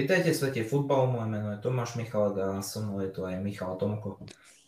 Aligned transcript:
Vítajte 0.00 0.32
v 0.32 0.40
svete 0.40 0.62
futbalu, 0.64 1.12
moje 1.12 1.28
meno 1.28 1.52
je 1.52 1.60
Tomáš 1.60 2.00
Michalek 2.00 2.40
a 2.40 2.64
so 2.64 2.80
mnou 2.80 3.04
je 3.04 3.12
tu 3.12 3.20
aj 3.20 3.36
Michal 3.36 3.76
Tomko. 3.76 4.16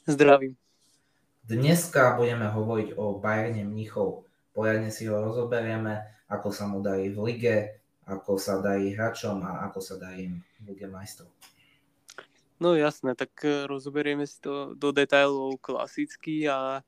Zdravím. 0.05 0.61
Dneska 1.49 2.21
budeme 2.21 2.53
hovoriť 2.53 3.01
o 3.01 3.17
Bayerne 3.17 3.65
Mnichov. 3.65 4.29
Poriadne 4.53 4.93
si 4.93 5.09
ho 5.09 5.17
rozoberieme, 5.25 6.05
ako 6.29 6.53
sa 6.53 6.69
mu 6.69 6.85
darí 6.85 7.09
v 7.09 7.33
lige, 7.33 7.57
ako 8.05 8.37
sa 8.37 8.61
darí 8.61 8.93
hráčom 8.93 9.41
a 9.41 9.65
ako 9.73 9.81
sa 9.81 9.97
darí 9.97 10.29
im 10.29 10.45
v 10.69 10.77
Lige 10.77 10.93
majstrov. 10.93 11.33
No 12.61 12.77
jasné, 12.77 13.17
tak 13.17 13.33
e, 13.41 13.65
rozoberieme 13.65 14.29
si 14.29 14.37
to 14.37 14.77
do 14.77 14.93
detailov 14.93 15.57
klasicky 15.65 16.45
a 16.45 16.85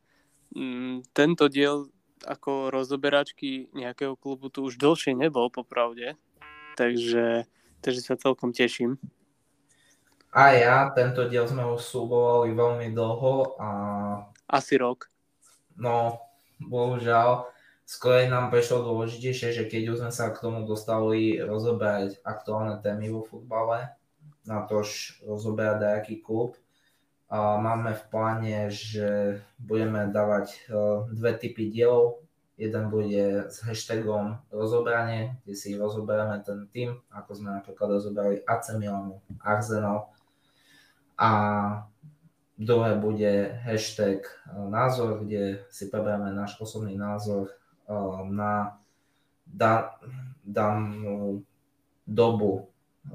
mm, 0.53 1.17
tento 1.17 1.49
diel 1.49 1.89
ako 2.29 2.69
rozoberačky 2.69 3.73
nejakého 3.73 4.21
klubu 4.21 4.53
tu 4.53 4.69
už 4.69 4.77
dlhšie 4.77 5.17
nebol 5.17 5.49
popravde, 5.49 6.21
takže 6.77 7.49
takže 7.85 8.01
sa 8.01 8.17
celkom 8.17 8.57
teším. 8.57 8.97
A 10.33 10.57
ja, 10.57 10.91
tento 10.97 11.29
diel 11.29 11.45
sme 11.45 11.63
už 11.69 11.85
slúbovali 11.85 12.57
veľmi 12.57 12.89
dlho 12.97 13.55
a... 13.61 13.69
Asi 14.51 14.75
rok. 14.81 15.07
No, 15.79 16.19
bohužiaľ, 16.59 17.47
skôr 17.87 18.27
nám 18.27 18.51
prišlo 18.51 18.83
dôležitejšie, 18.83 19.55
že 19.55 19.65
keď 19.69 19.95
už 19.95 19.97
sme 20.03 20.11
sa 20.11 20.33
k 20.33 20.41
tomu 20.41 20.67
dostali 20.67 21.39
rozoberať 21.39 22.19
aktuálne 22.27 22.83
témy 22.83 23.15
vo 23.15 23.23
futbale, 23.23 23.95
na 24.43 24.67
tož 24.67 25.21
rozoberať 25.23 25.77
nejaký 25.85 26.17
klub, 26.25 26.59
a 27.35 27.57
máme 27.59 27.97
v 27.97 28.05
pláne, 28.13 28.59
že 28.71 29.41
budeme 29.59 30.07
dávať 30.13 30.55
e, 30.55 30.59
dve 31.11 31.33
typy 31.35 31.73
dielov 31.73 32.24
Jeden 32.55 32.87
bude 32.87 33.51
s 33.51 33.67
hashtagom 33.67 34.39
rozobranie, 34.55 35.35
kde 35.43 35.55
si 35.59 35.75
rozoberáme 35.75 36.39
ten 36.47 36.71
tým, 36.71 36.95
ako 37.11 37.31
sme 37.35 37.51
napríklad 37.51 37.99
rozoberali 37.99 38.47
AC 38.47 38.79
Milanu, 38.79 39.19
Arsenal. 39.43 40.15
A 41.19 41.31
druhé 42.55 42.95
bude 42.95 43.59
hashtag 43.67 44.23
e, 44.23 44.31
názor, 44.71 45.27
kde 45.27 45.67
si 45.71 45.91
preberieme 45.91 46.31
náš 46.31 46.55
osobný 46.63 46.95
názor 46.95 47.51
e, 47.51 47.55
na 48.31 48.79
danú 50.47 51.43
dobu, 52.07 52.71
e, 53.11 53.15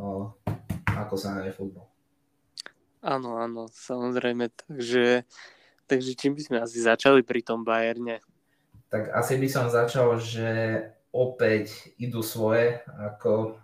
ako 1.00 1.16
sa 1.16 1.40
hraje 1.40 1.56
futbol. 1.56 1.88
Áno, 3.00 3.40
áno, 3.40 3.72
samozrejme. 3.72 4.52
Takže, 4.52 5.23
takže 5.88 6.12
čím 6.20 6.36
by 6.36 6.42
sme 6.44 6.58
asi 6.60 6.84
začali 6.84 7.23
pri 7.23 7.40
tom 7.40 7.64
Bayerne? 7.64 8.20
Tak 8.90 9.14
asi 9.14 9.38
by 9.38 9.48
som 9.50 9.70
začal, 9.70 10.18
že 10.18 10.50
opäť 11.14 11.94
idú 11.98 12.26
svoje, 12.26 12.82
ako 12.90 13.58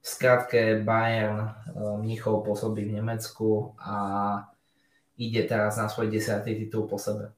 v 0.00 0.06
skratke 0.06 0.84
Bayern 0.84 1.48
eh, 1.48 1.96
Mnichov 2.00 2.44
pôsobí 2.44 2.84
v 2.84 3.00
Nemecku 3.00 3.72
a 3.80 3.96
ide 5.16 5.46
teraz 5.48 5.78
na 5.78 5.88
svoj 5.88 6.10
desiatý 6.10 6.58
titul 6.58 6.84
po 6.84 6.98
sebe. 7.00 7.32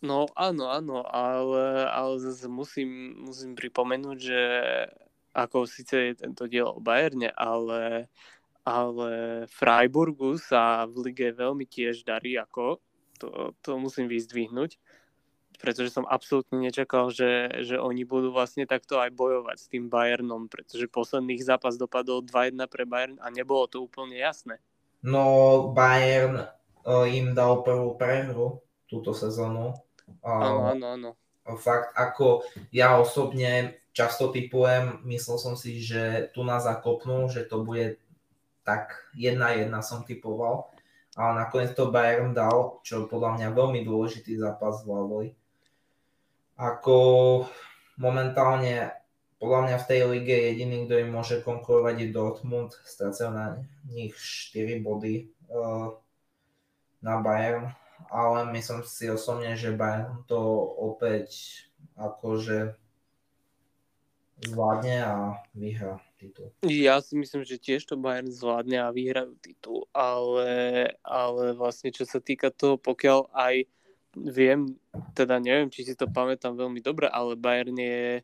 No 0.00 0.32
áno, 0.32 0.72
áno, 0.72 1.04
ale, 1.04 1.84
ale 1.92 2.16
zase 2.24 2.48
musím, 2.48 3.20
musím 3.20 3.52
pripomenúť, 3.52 4.16
že 4.16 4.42
ako 5.36 5.68
síce 5.68 5.94
je 6.10 6.24
tento 6.24 6.48
diel 6.48 6.72
o 6.72 6.80
Bayerne, 6.80 7.28
ale, 7.36 8.08
ale 8.64 9.44
Freiburgu 9.52 10.40
sa 10.40 10.88
v 10.88 11.12
lige 11.12 11.36
veľmi 11.36 11.68
tiež 11.68 12.08
darí, 12.08 12.40
ako 12.40 12.80
to, 13.20 13.52
to 13.60 13.76
musím 13.76 14.08
vyzdvihnúť 14.08 14.80
pretože 15.60 15.92
som 15.92 16.08
absolútne 16.08 16.56
nečakal, 16.56 17.12
že, 17.12 17.52
že 17.68 17.76
oni 17.76 18.08
budú 18.08 18.32
vlastne 18.32 18.64
takto 18.64 18.96
aj 18.96 19.12
bojovať 19.12 19.56
s 19.60 19.68
tým 19.68 19.92
Bayernom, 19.92 20.48
pretože 20.48 20.88
posledných 20.88 21.44
zápas 21.44 21.76
dopadol 21.76 22.24
2-1 22.24 22.56
pre 22.72 22.88
Bayern 22.88 23.20
a 23.20 23.28
nebolo 23.28 23.68
to 23.68 23.84
úplne 23.84 24.16
jasné. 24.16 24.56
No 25.04 25.68
Bayern 25.76 26.40
uh, 26.40 27.04
im 27.04 27.36
dal 27.36 27.60
prvú 27.60 28.00
prehru 28.00 28.64
túto 28.88 29.12
sezónu. 29.12 29.76
Áno, 30.24 30.72
áno, 30.72 30.86
áno. 30.96 31.10
Fakt, 31.60 31.92
ako 31.94 32.44
ja 32.72 32.96
osobne 32.96 33.80
často 33.92 34.32
typujem, 34.32 35.02
myslel 35.04 35.36
som 35.36 35.54
si, 35.58 35.82
že 35.82 36.32
tu 36.32 36.40
nás 36.46 36.64
zakopnú, 36.64 37.28
že 37.28 37.44
to 37.44 37.62
bude 37.62 38.00
tak 38.64 38.92
jedna 39.16 39.56
jedna 39.56 39.80
som 39.82 40.06
typoval, 40.06 40.70
ale 41.18 41.42
nakoniec 41.42 41.74
to 41.74 41.90
Bayern 41.90 42.36
dal, 42.36 42.78
čo 42.86 43.08
podľa 43.10 43.40
mňa 43.40 43.48
veľmi 43.56 43.80
dôležitý 43.82 44.38
zápas 44.38 44.84
zvládli 44.84 45.39
ako 46.60 46.96
momentálne 47.96 48.92
podľa 49.40 49.60
mňa 49.64 49.76
v 49.80 49.88
tej 49.88 50.00
lige 50.12 50.36
jediný, 50.36 50.84
kto 50.84 51.00
im 51.00 51.10
môže 51.16 51.40
konkurovať 51.40 51.94
je 51.96 52.08
Dortmund, 52.12 52.76
strácajú 52.84 53.32
na 53.32 53.56
nich 53.88 54.12
4 54.12 54.84
body 54.84 55.32
uh, 55.48 55.96
na 57.00 57.24
Bayern, 57.24 57.72
ale 58.12 58.52
myslím 58.52 58.84
si 58.84 59.08
osobne, 59.08 59.56
že 59.56 59.72
Bayern 59.72 60.20
to 60.28 60.36
opäť 60.76 61.64
akože 61.96 62.76
zvládne 64.44 64.96
a 65.04 65.14
vyhrá 65.56 66.00
titul. 66.20 66.52
Ja 66.68 67.00
si 67.00 67.16
myslím, 67.16 67.44
že 67.48 67.56
tiež 67.56 67.88
to 67.88 67.96
Bayern 67.96 68.28
zvládne 68.28 68.84
a 68.84 68.92
vyhrajú 68.92 69.36
titul, 69.40 69.88
ale, 69.96 70.92
ale 71.00 71.56
vlastne 71.56 71.88
čo 71.92 72.04
sa 72.04 72.20
týka 72.20 72.52
toho, 72.52 72.76
pokiaľ 72.76 73.32
aj 73.32 73.64
viem, 74.16 74.74
teda 75.14 75.38
neviem, 75.38 75.70
či 75.70 75.86
si 75.86 75.94
to 75.94 76.10
pamätám 76.10 76.58
veľmi 76.58 76.82
dobre, 76.82 77.06
ale 77.06 77.38
Bayern 77.38 77.76
je 77.78 78.22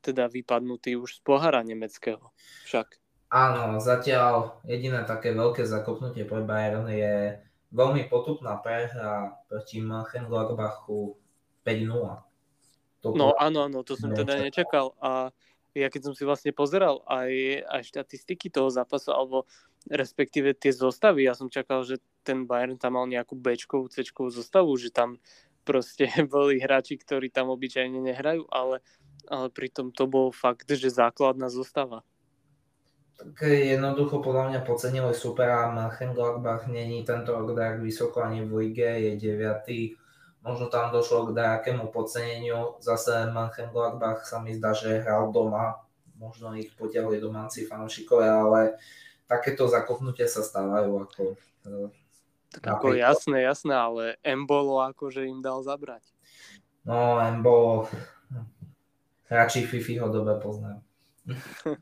teda 0.00 0.30
vypadnutý 0.30 0.94
už 0.94 1.18
z 1.18 1.20
pohára 1.26 1.66
nemeckého 1.66 2.30
však. 2.68 2.98
Áno, 3.26 3.82
zatiaľ 3.82 4.62
jediné 4.62 5.02
také 5.02 5.34
veľké 5.34 5.66
zakopnutie 5.66 6.22
pre 6.22 6.46
Bayern 6.46 6.86
je 6.86 7.42
veľmi 7.74 8.06
potupná 8.06 8.54
prehra 8.62 9.34
proti 9.50 9.82
Mönchengladbachu 9.82 11.18
5-0. 11.66 13.10
no 13.18 13.34
áno, 13.34 13.58
áno, 13.66 13.82
to 13.82 13.98
som 13.98 14.14
teda 14.14 14.38
nečakal 14.38 14.94
a 15.02 15.34
ja 15.76 15.92
keď 15.92 16.08
som 16.08 16.14
si 16.16 16.24
vlastne 16.24 16.56
pozeral 16.56 17.04
aj, 17.04 17.30
aj 17.68 17.82
štatistiky 17.84 18.48
toho 18.48 18.72
zápasu, 18.72 19.12
alebo 19.12 19.44
respektíve 19.90 20.54
tie 20.54 20.74
zostavy, 20.74 21.26
ja 21.26 21.34
som 21.34 21.46
čakal, 21.46 21.86
že 21.86 22.02
ten 22.26 22.44
Bayern 22.44 22.78
tam 22.78 22.98
mal 22.98 23.06
nejakú 23.06 23.38
Bčkovú, 23.38 23.86
Cčkovú 23.86 24.34
zostavu, 24.34 24.74
že 24.74 24.90
tam 24.90 25.22
proste 25.66 26.06
boli 26.32 26.62
hráči, 26.62 26.98
ktorí 26.98 27.30
tam 27.30 27.50
obyčajne 27.50 27.98
nehrajú, 28.02 28.46
ale, 28.50 28.82
ale 29.26 29.46
pritom 29.50 29.94
to 29.94 30.06
bol 30.06 30.30
fakt, 30.34 30.70
že 30.70 30.90
základná 30.90 31.50
zostava. 31.50 32.02
Tak 33.16 33.48
jednoducho 33.48 34.20
podľa 34.20 34.52
mňa 34.52 34.60
podcenili 34.68 35.16
supera 35.16 35.72
Mönchengladbach 35.72 36.68
není 36.68 37.00
tento 37.00 37.32
rok 37.32 37.56
tak 37.56 37.80
vysoko 37.80 38.20
ani 38.20 38.44
v 38.44 38.52
lige, 38.68 38.84
je 38.84 39.16
9. 39.16 39.64
Možno 40.44 40.68
tam 40.68 40.92
došlo 40.92 41.32
k 41.32 41.40
nejakému 41.40 41.88
podceneniu. 41.88 42.76
Zase 42.84 43.32
Mönchengladbach 43.32 44.28
sa 44.28 44.44
mi 44.44 44.52
zdá, 44.52 44.76
že 44.76 45.00
hral 45.00 45.32
doma. 45.32 45.80
Možno 46.20 46.52
ich 46.60 46.76
potiahli 46.76 47.16
domáci 47.16 47.64
fanúšikovia, 47.64 48.44
ale 48.44 48.76
takéto 49.26 49.66
zakopnutia 49.66 50.30
sa 50.30 50.42
stávajú 50.42 51.02
ako 51.02 51.22
tak 52.56 52.78
ako 52.80 52.94
jasné, 52.96 53.44
jasné, 53.44 53.74
ale 53.74 54.16
Embolo 54.24 54.80
akože 54.80 55.26
im 55.26 55.42
dal 55.44 55.60
zabrať. 55.60 56.02
No, 56.86 57.18
Embolo, 57.20 57.90
radšej 59.28 59.64
Fifi 59.66 59.98
ho 59.98 60.08
dobe 60.08 60.38
poznám. 60.40 60.80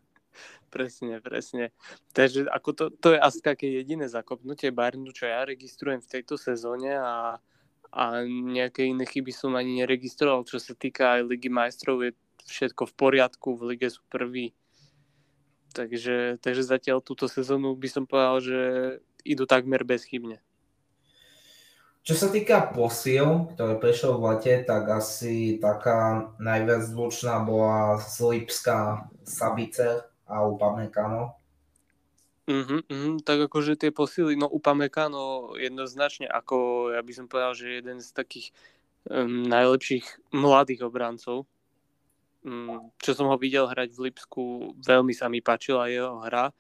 presne, 0.75 1.23
presne. 1.23 1.71
Takže 2.11 2.51
ako 2.51 2.71
to, 2.75 2.85
to 2.99 3.09
je 3.15 3.21
asi 3.21 3.39
také 3.39 3.71
jediné 3.71 4.11
zakopnutie 4.11 4.75
Bayernu, 4.75 5.15
čo 5.15 5.31
ja 5.31 5.47
registrujem 5.47 6.03
v 6.03 6.11
tejto 6.11 6.35
sezóne 6.35 6.99
a, 6.99 7.39
a 7.95 8.03
nejaké 8.27 8.89
iné 8.91 9.07
chyby 9.07 9.31
som 9.31 9.55
ani 9.55 9.85
neregistroval. 9.85 10.43
Čo 10.49 10.59
sa 10.59 10.75
týka 10.75 11.21
aj 11.21 11.31
Ligy 11.31 11.53
majstrov, 11.53 12.03
je 12.03 12.17
všetko 12.51 12.91
v 12.91 12.95
poriadku, 12.99 13.55
v 13.55 13.77
lige 13.77 13.89
sú 13.93 14.03
prví. 14.11 14.51
Takže, 15.75 16.39
takže 16.39 16.63
zatiaľ 16.63 17.03
túto 17.03 17.27
sezónu 17.27 17.75
by 17.75 17.89
som 17.91 18.05
povedal, 18.07 18.39
že 18.39 18.61
idú 19.27 19.43
takmer 19.43 19.83
bezchybne. 19.83 20.39
Čo 22.05 22.15
sa 22.21 22.29
týka 22.29 22.69
posiel, 22.71 23.49
ktoré 23.57 23.81
prešiel 23.81 24.21
v 24.21 24.37
lete, 24.37 24.55
tak 24.63 24.85
asi 24.93 25.57
taká 25.57 26.31
najviac 26.37 26.85
zvučná 26.85 27.41
bola 27.41 27.97
Slipská 27.97 29.09
Sabice 29.25 30.05
a 30.29 30.45
Upamecano. 30.45 31.41
Mm-hmm, 32.45 32.81
mm-hmm, 32.93 33.15
tak 33.25 33.49
akože 33.49 33.81
tie 33.81 33.89
posily, 33.89 34.37
no 34.37 34.53
Upamecano 34.53 35.57
jednoznačne, 35.57 36.29
ako 36.29 36.93
ja 36.93 37.01
by 37.01 37.13
som 37.17 37.25
povedal, 37.25 37.57
že 37.57 37.81
jeden 37.81 38.05
z 38.05 38.13
takých 38.13 38.53
um, 39.09 39.49
najlepších 39.49 40.29
mladých 40.37 40.85
obrancov. 40.85 41.49
Um, 42.45 42.93
čo 43.01 43.17
som 43.17 43.33
ho 43.33 43.41
videl 43.41 43.65
hrať 43.65 43.97
v 43.97 44.13
Lipsku, 44.13 44.43
veľmi 44.85 45.17
sa 45.17 45.33
mi 45.33 45.41
páčila 45.41 45.89
jeho 45.89 46.21
hra. 46.21 46.53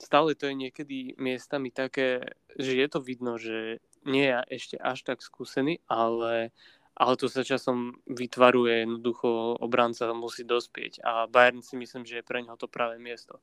Stále 0.00 0.32
to 0.32 0.48
je 0.48 0.56
niekedy 0.56 1.12
miestami 1.20 1.68
také, 1.68 2.24
že 2.56 2.72
je 2.72 2.86
to 2.88 3.04
vidno, 3.04 3.36
že 3.36 3.84
nie 4.08 4.32
je 4.32 4.40
ešte 4.56 4.76
až 4.80 5.04
tak 5.04 5.20
skúsený, 5.20 5.84
ale, 5.92 6.56
ale 6.96 7.12
to 7.20 7.28
sa 7.28 7.44
časom 7.44 8.00
vytvaruje, 8.08 8.88
jednoducho 8.88 9.60
obranca 9.60 10.08
musí 10.16 10.44
dospieť 10.44 11.04
a 11.04 11.28
Bayern 11.28 11.60
si 11.60 11.76
myslím, 11.76 12.08
že 12.08 12.20
je 12.20 12.28
pre 12.28 12.40
neho 12.40 12.56
to 12.56 12.64
práve 12.64 12.96
miesto. 12.96 13.36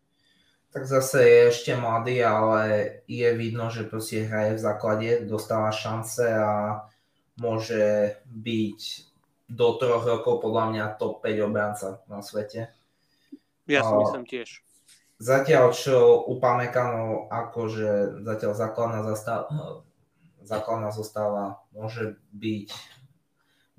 Tak 0.74 0.90
zase 0.90 1.22
je 1.22 1.40
ešte 1.54 1.72
mladý, 1.78 2.25
ale 2.25 2.62
je 3.06 3.30
vidno, 3.38 3.69
že 3.69 3.86
proste 3.86 4.25
hraje 4.25 4.57
v 4.57 4.63
základe, 4.66 5.10
dostáva 5.30 5.69
šance 5.69 6.25
a 6.25 6.90
môže 7.38 8.18
byť 8.25 9.12
do 9.54 9.78
troch 9.78 10.02
rokov 10.02 10.42
podľa 10.42 10.64
mňa 10.74 10.84
top 10.98 11.22
5 11.22 11.48
obranca 11.48 11.88
na 12.10 12.26
svete. 12.26 12.74
Ja 13.70 13.86
si 13.86 13.94
myslím 13.94 14.26
tiež. 14.26 14.66
Zatiaľ, 15.22 15.72
čo 15.72 16.26
u 16.28 16.42
Pamekano, 16.42 17.32
akože 17.32 18.26
zatiaľ 18.28 18.54
základná, 18.58 19.00
zastava, 19.08 19.48
základná 20.44 20.90
zostava 20.92 21.64
môže 21.72 22.20
byť 22.36 22.68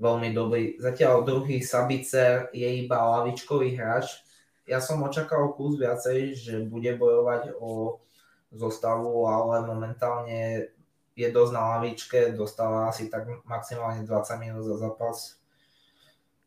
veľmi 0.01 0.33
dobrý. 0.33 0.81
Zatiaľ 0.81 1.27
druhý 1.27 1.61
Sabicer 1.61 2.49
je 2.57 2.87
iba 2.87 2.97
lavičkový 2.97 3.77
hráč, 3.77 4.25
ja 4.65 4.81
som 4.81 5.05
očakával 5.05 5.53
kus 5.53 5.77
viacej, 5.77 6.33
že 6.33 6.55
bude 6.65 6.97
bojovať 6.97 7.53
o 7.61 8.01
zostavu, 8.49 9.29
ale 9.29 9.69
momentálne 9.69 10.73
je 11.13 11.29
dosť 11.29 11.53
na 11.53 11.63
lavičke, 11.77 12.33
dostáva 12.33 12.89
asi 12.89 13.13
tak 13.13 13.29
maximálne 13.45 14.09
20 14.09 14.41
minút 14.41 14.65
za 14.65 14.81
zápas 14.81 15.37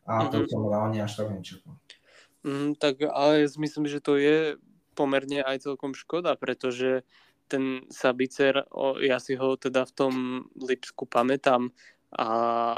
a 0.07 0.31
to 0.31 0.42
mm-hmm. 0.42 0.50
som 0.50 0.62
reálne 0.71 1.00
až 1.04 1.13
tak 1.19 1.27
nečakal. 1.36 1.75
Mm, 2.48 2.80
tak 2.80 3.04
ale 3.04 3.44
myslím, 3.44 3.86
že 3.92 4.00
to 4.00 4.15
je 4.15 4.56
pomerne 4.95 5.44
aj 5.44 5.68
celkom 5.68 5.92
škoda, 5.92 6.39
pretože 6.39 7.04
ten 7.48 7.88
Sabicer, 7.92 8.68
ja 9.04 9.19
si 9.19 9.36
ho 9.36 9.56
teda 9.56 9.88
v 9.88 9.94
tom 9.95 10.13
Lipsku 10.56 11.07
pamätám 11.07 11.71
a, 12.12 12.30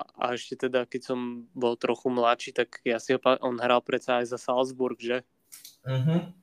a 0.01 0.25
ešte 0.33 0.69
teda, 0.69 0.89
keď 0.89 1.13
som 1.13 1.45
bol 1.53 1.77
trochu 1.77 2.09
mladší, 2.09 2.49
tak 2.53 2.81
ja 2.81 2.97
si 2.97 3.13
ho, 3.13 3.19
on 3.21 3.61
hral 3.61 3.81
predsa 3.85 4.21
aj 4.21 4.33
za 4.33 4.37
Salzburg, 4.41 4.97
že? 4.97 5.21
Uh-huh. 5.85 6.33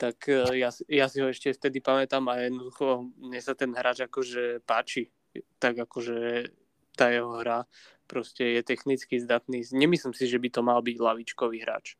Tak 0.00 0.24
e, 0.28 0.56
ja, 0.56 0.72
ja 0.88 1.06
si 1.08 1.20
ho 1.20 1.28
ešte 1.28 1.52
vtedy 1.52 1.84
pamätám 1.84 2.24
a 2.32 2.40
jednoducho 2.40 3.12
mne 3.20 3.40
sa 3.44 3.52
ten 3.52 3.76
hráč 3.76 4.08
akože 4.08 4.64
páči. 4.64 5.12
Tak 5.60 5.84
akože 5.84 6.48
tá 6.96 7.12
jeho 7.12 7.36
hra 7.36 7.68
proste 8.10 8.58
je 8.58 8.66
technicky 8.66 9.22
zdatný. 9.22 9.62
Nemyslím 9.70 10.10
si, 10.10 10.26
že 10.26 10.42
by 10.42 10.50
to 10.50 10.66
mal 10.66 10.82
byť 10.82 10.98
lavičkový 10.98 11.62
hráč. 11.62 11.94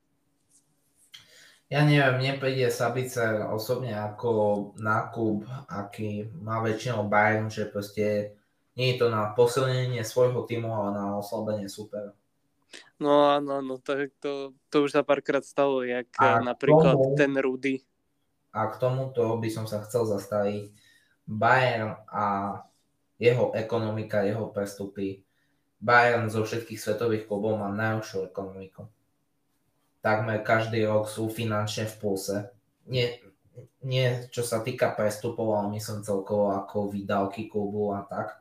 Ja 1.71 1.87
neviem, 1.87 2.19
mne 2.19 2.33
príde 2.43 2.67
Sabice 2.67 3.47
osobne 3.47 3.95
ako 3.95 4.75
nákup, 4.75 5.47
aký 5.71 6.27
má 6.43 6.59
väčšinou 6.59 7.07
Bayern, 7.07 7.47
že 7.47 7.71
proste 7.71 8.35
nie 8.75 8.91
je 8.91 8.99
to 8.99 9.07
na 9.07 9.31
posilnenie 9.39 10.03
svojho 10.03 10.43
týmu, 10.51 10.67
ale 10.67 10.99
na 10.99 11.07
oslabenie 11.15 11.71
supera. 11.71 12.11
No 12.99 13.31
áno, 13.31 13.62
no 13.62 13.79
tak 13.79 14.11
to, 14.19 14.51
to 14.67 14.83
už 14.83 14.99
sa 14.99 15.07
párkrát 15.07 15.47
stalo, 15.47 15.87
jak 15.87 16.11
a 16.19 16.43
napríklad 16.43 16.99
tomu, 16.99 17.15
ten 17.15 17.33
Rudy. 17.39 17.87
A 18.51 18.67
k 18.67 18.75
tomuto 18.83 19.39
by 19.39 19.49
som 19.51 19.71
sa 19.71 19.79
chcel 19.87 20.11
zastaviť. 20.11 20.75
Bayern 21.31 21.95
a 22.11 22.59
jeho 23.23 23.55
ekonomika, 23.55 24.27
jeho 24.27 24.51
prestupy. 24.51 25.23
Bayern 25.81 26.29
zo 26.29 26.44
všetkých 26.44 26.77
svetových 26.77 27.25
klubov 27.25 27.56
má 27.56 27.73
najlepšiu 27.73 28.29
ekonomiku. 28.29 28.85
Takmer 30.05 30.44
každý 30.44 30.85
rok 30.85 31.09
sú 31.09 31.32
finančne 31.32 31.88
v 31.88 31.94
pluse. 31.97 32.37
Nie, 32.85 33.21
nie 33.81 34.29
čo 34.29 34.44
sa 34.44 34.61
týka 34.61 34.93
prestupov, 34.93 35.56
ale 35.56 35.81
myslím 35.81 36.05
celkovo 36.05 36.53
ako 36.53 36.93
výdavky 36.93 37.49
klubu 37.49 37.97
a 37.97 38.05
tak. 38.05 38.41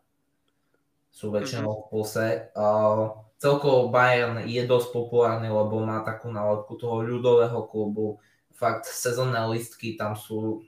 Sú 1.12 1.32
väčšinou 1.32 1.68
v 1.68 1.86
pluse. 1.92 2.28
Uh, 2.56 3.24
celkovo 3.40 3.88
Bayern 3.92 4.44
je 4.44 4.64
dosť 4.68 4.92
populárny, 4.92 5.48
lebo 5.48 5.80
má 5.84 6.04
takú 6.04 6.32
nálepku 6.32 6.76
toho 6.76 7.04
ľudového 7.04 7.64
klubu. 7.68 8.20
Fakt 8.56 8.88
sezónne 8.88 9.40
listky 9.52 9.96
tam 9.96 10.20
sú 10.20 10.64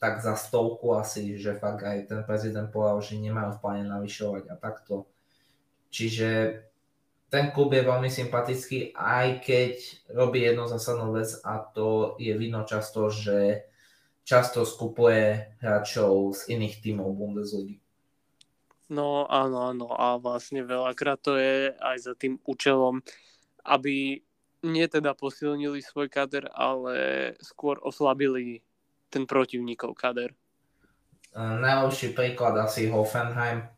tak 0.00 0.20
za 0.20 0.36
stovku 0.36 0.96
asi, 1.00 1.40
že 1.40 1.56
fakt 1.56 1.80
aj 1.80 2.12
ten 2.12 2.20
prezident 2.28 2.68
povedal, 2.68 3.00
že 3.00 3.16
nemajú 3.16 3.56
v 3.56 3.60
pláne 3.60 3.84
navyšovať 3.88 4.52
a 4.52 4.54
takto. 4.60 5.08
Čiže 5.94 6.58
ten 7.30 7.54
klub 7.54 7.70
je 7.70 7.86
veľmi 7.86 8.10
sympatický, 8.10 8.90
aj 8.98 9.42
keď 9.46 9.74
robí 10.10 10.42
jednu 10.42 10.66
zásadnú 10.66 11.14
vec 11.14 11.30
a 11.46 11.62
to 11.62 12.18
je 12.18 12.34
vidno 12.34 12.66
často, 12.66 13.14
že 13.14 13.70
často 14.26 14.66
skupuje 14.66 15.54
hráčov 15.62 16.34
z 16.34 16.58
iných 16.58 16.82
tímov 16.82 17.14
Bundesligy. 17.14 17.78
No 18.90 19.26
áno, 19.30 19.70
áno 19.70 19.88
a 19.94 20.18
vlastne 20.18 20.66
veľakrát 20.66 21.18
to 21.22 21.38
je 21.38 21.72
aj 21.78 21.96
za 22.02 22.14
tým 22.18 22.42
účelom, 22.42 23.00
aby 23.62 24.22
nie 24.64 24.86
teda 24.88 25.14
posilnili 25.14 25.82
svoj 25.82 26.08
kader, 26.10 26.48
ale 26.52 26.94
skôr 27.42 27.78
oslabili 27.82 28.64
ten 29.12 29.26
protivníkov 29.28 29.94
kader. 29.94 30.32
Najlepší 31.34 32.14
príklad 32.14 32.54
asi 32.62 32.86
Hoffenheim. 32.86 33.73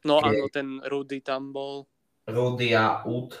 No 0.00 0.16
áno, 0.24 0.48
ten 0.48 0.80
Rudy 0.80 1.20
tam 1.20 1.52
bol. 1.52 1.84
Rudy 2.24 2.72
a 2.72 3.04
Ut. 3.04 3.36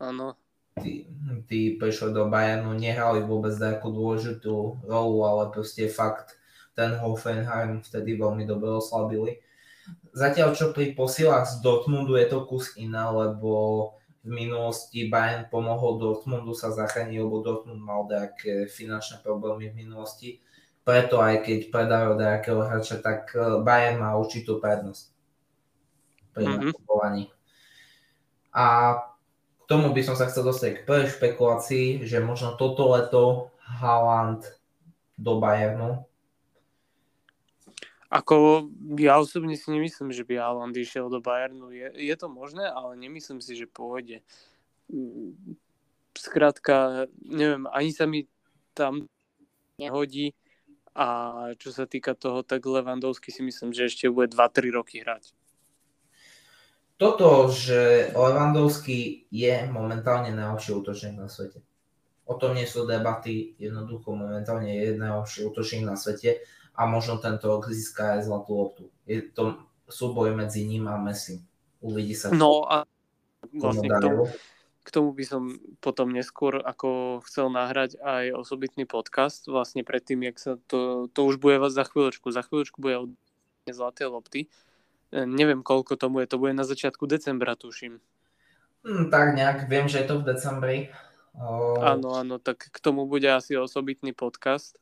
Áno. 0.00 0.32
Tí, 0.80 1.04
tí 1.44 1.76
prišli 1.76 2.16
do 2.16 2.32
Bayernu, 2.32 2.72
nehrali 2.72 3.20
vôbec 3.20 3.52
nejakú 3.52 3.92
dôležitú 3.92 4.80
rolu, 4.88 5.18
ale 5.28 5.52
proste 5.52 5.92
fakt 5.92 6.40
ten 6.72 6.96
Hoffenheim 6.96 7.84
vtedy 7.84 8.16
veľmi 8.16 8.48
dobre 8.48 8.80
oslabili. 8.80 9.44
Zatiaľ 10.16 10.56
čo 10.56 10.72
pri 10.72 10.96
posilách 10.96 11.44
z 11.44 11.54
Dortmundu 11.60 12.16
je 12.16 12.26
to 12.32 12.48
kus 12.48 12.72
iné, 12.80 13.04
lebo 13.12 13.52
v 14.24 14.30
minulosti 14.32 15.12
Bayern 15.12 15.52
pomohol 15.52 16.00
Dortmundu 16.00 16.56
sa 16.56 16.72
zachrániť, 16.72 17.20
lebo 17.20 17.44
Dortmund 17.44 17.80
mal 17.80 18.08
nejaké 18.08 18.64
finančné 18.72 19.20
problémy 19.20 19.68
v 19.68 19.84
minulosti. 19.84 20.40
Preto 20.80 21.20
aj 21.20 21.44
keď 21.44 21.68
predávajú 21.68 22.14
nejakého 22.16 22.60
hráča, 22.64 23.04
tak 23.04 23.36
e, 23.36 23.60
Bayern 23.60 24.00
má 24.00 24.16
určitú 24.16 24.56
prednosť 24.60 25.19
pri 26.32 26.44
mm-hmm. 26.46 26.70
nakupovaní. 26.70 27.24
A 28.50 28.64
k 29.60 29.62
tomu 29.70 29.94
by 29.94 30.02
som 30.02 30.18
sa 30.18 30.26
chcel 30.26 30.42
dostať 30.42 30.82
k 30.82 30.86
prvej 30.86 31.08
špekulácii, 31.14 31.86
že 32.02 32.18
možno 32.18 32.58
toto 32.58 32.90
leto 32.90 33.54
Haaland 33.62 34.42
do 35.14 35.38
Bayernu 35.38 36.10
ako 38.10 38.66
ja 38.98 39.22
osobne 39.22 39.54
si 39.54 39.70
nemyslím, 39.70 40.10
že 40.10 40.26
by 40.26 40.42
Haaland 40.42 40.74
išiel 40.74 41.06
do 41.06 41.22
Bayernu. 41.22 41.70
Je, 41.70 41.94
je 41.94 42.14
to 42.18 42.26
možné, 42.26 42.66
ale 42.66 42.98
nemyslím 42.98 43.38
si, 43.38 43.54
že 43.54 43.70
pôjde. 43.70 44.26
Skrátka, 46.18 47.06
neviem, 47.22 47.70
ani 47.70 47.94
sa 47.94 48.10
mi 48.10 48.26
tam 48.74 49.06
nehodí 49.78 50.34
a 50.90 51.06
čo 51.54 51.70
sa 51.70 51.86
týka 51.86 52.18
toho, 52.18 52.42
tak 52.42 52.66
Levandovský 52.66 53.30
si 53.30 53.46
myslím, 53.46 53.70
že 53.70 53.86
ešte 53.86 54.10
bude 54.10 54.26
2-3 54.34 54.74
roky 54.74 55.06
hrať. 55.06 55.30
Toto, 57.00 57.48
že 57.48 58.12
Levandovský 58.12 59.24
je 59.32 59.54
momentálne 59.72 60.36
najlepší 60.36 60.76
útočník 60.76 61.16
na 61.16 61.32
svete. 61.32 61.64
O 62.28 62.36
tom 62.36 62.52
nie 62.52 62.68
sú 62.68 62.84
debaty, 62.84 63.56
jednoducho 63.56 64.12
momentálne 64.12 64.68
je 64.68 65.00
najlepší 65.00 65.48
útočník 65.48 65.88
na 65.88 65.96
svete 65.96 66.44
a 66.76 66.84
možno 66.84 67.16
tento 67.16 67.48
rok 67.48 67.72
získa 67.72 68.20
aj 68.20 68.28
zlatú 68.28 68.52
loptu. 68.52 68.84
Je 69.08 69.24
to 69.32 69.64
súboj 69.88 70.36
medzi 70.36 70.68
ním 70.68 70.92
a 70.92 71.00
Messi. 71.00 71.40
Uvidí 71.80 72.12
sa. 72.12 72.36
No 72.36 72.68
a 72.68 72.84
vlastne 73.48 73.88
k 73.88 73.96
tomu, 73.96 74.28
k 74.84 74.88
tomu 74.92 75.08
by 75.16 75.24
som 75.24 75.42
potom 75.80 76.12
neskôr 76.12 76.60
ako 76.60 77.24
chcel 77.24 77.48
nahrať 77.48 77.96
aj 77.96 78.36
osobitný 78.44 78.84
podcast, 78.84 79.48
vlastne 79.48 79.88
predtým, 79.88 80.28
jak 80.28 80.36
sa 80.36 80.60
to, 80.68 81.08
to 81.16 81.20
už 81.24 81.40
bude 81.40 81.64
za 81.72 81.88
chvíľočku. 81.88 82.28
Za 82.28 82.44
chvíľočku 82.44 82.76
bude 82.76 83.16
zlaté 83.72 84.04
lopty. 84.04 84.52
E, 85.10 85.26
neviem, 85.26 85.62
koľko 85.66 85.98
tomu 85.98 86.22
je, 86.22 86.30
to 86.30 86.38
bude 86.38 86.54
na 86.54 86.62
začiatku 86.62 87.06
decembra, 87.10 87.58
tuším. 87.58 87.98
Hmm, 88.86 89.12
tak 89.12 89.36
nejak, 89.36 89.68
viem, 89.68 89.90
že 89.90 90.02
je 90.02 90.06
to 90.08 90.22
v 90.22 90.26
decembri. 90.30 90.76
O... 91.36 91.78
Áno, 91.78 92.16
áno, 92.16 92.40
tak 92.40 92.70
k 92.70 92.78
tomu 92.78 93.04
bude 93.04 93.28
asi 93.28 93.54
osobitný 93.58 94.16
podcast. 94.16 94.78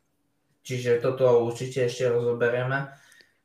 Čiže 0.62 1.00
toto 1.00 1.44
určite 1.48 1.88
ešte 1.88 2.08
rozoberieme. 2.08 2.92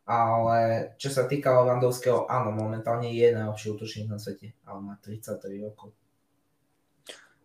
Ale 0.03 0.57
čo 0.99 1.07
sa 1.07 1.23
týka 1.23 1.55
Levandovského, 1.55 2.27
áno, 2.27 2.51
momentálne 2.51 3.07
je 3.07 3.31
najlepší 3.31 3.71
útočník 3.71 4.11
na 4.11 4.19
svete, 4.19 4.51
ale 4.67 4.79
má 4.83 4.93
33 4.99 5.63
rokov. 5.63 5.95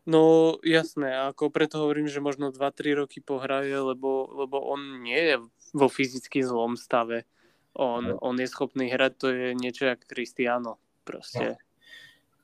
No 0.09 0.57
jasné, 0.67 1.15
ako 1.15 1.55
preto 1.55 1.85
hovorím, 1.85 2.11
že 2.11 2.19
možno 2.25 2.51
2-3 2.51 2.99
roky 2.99 3.23
pohraje, 3.23 3.79
lebo, 3.79 4.27
lebo 4.35 4.59
on 4.59 5.05
nie 5.07 5.21
je 5.21 5.37
vo 5.71 5.87
fyzicky 5.87 6.43
zlom 6.43 6.75
stave. 6.75 7.29
On, 7.77 8.03
no. 8.03 8.19
on 8.25 8.37
je 8.41 8.49
schopný 8.49 8.89
hrať, 8.89 9.13
to 9.19 9.27
je 9.29 9.49
niečo 9.53 9.87
jak 9.87 10.07
Cristiano. 10.09 10.81
Proste. 11.05 11.57
No. 11.57 11.61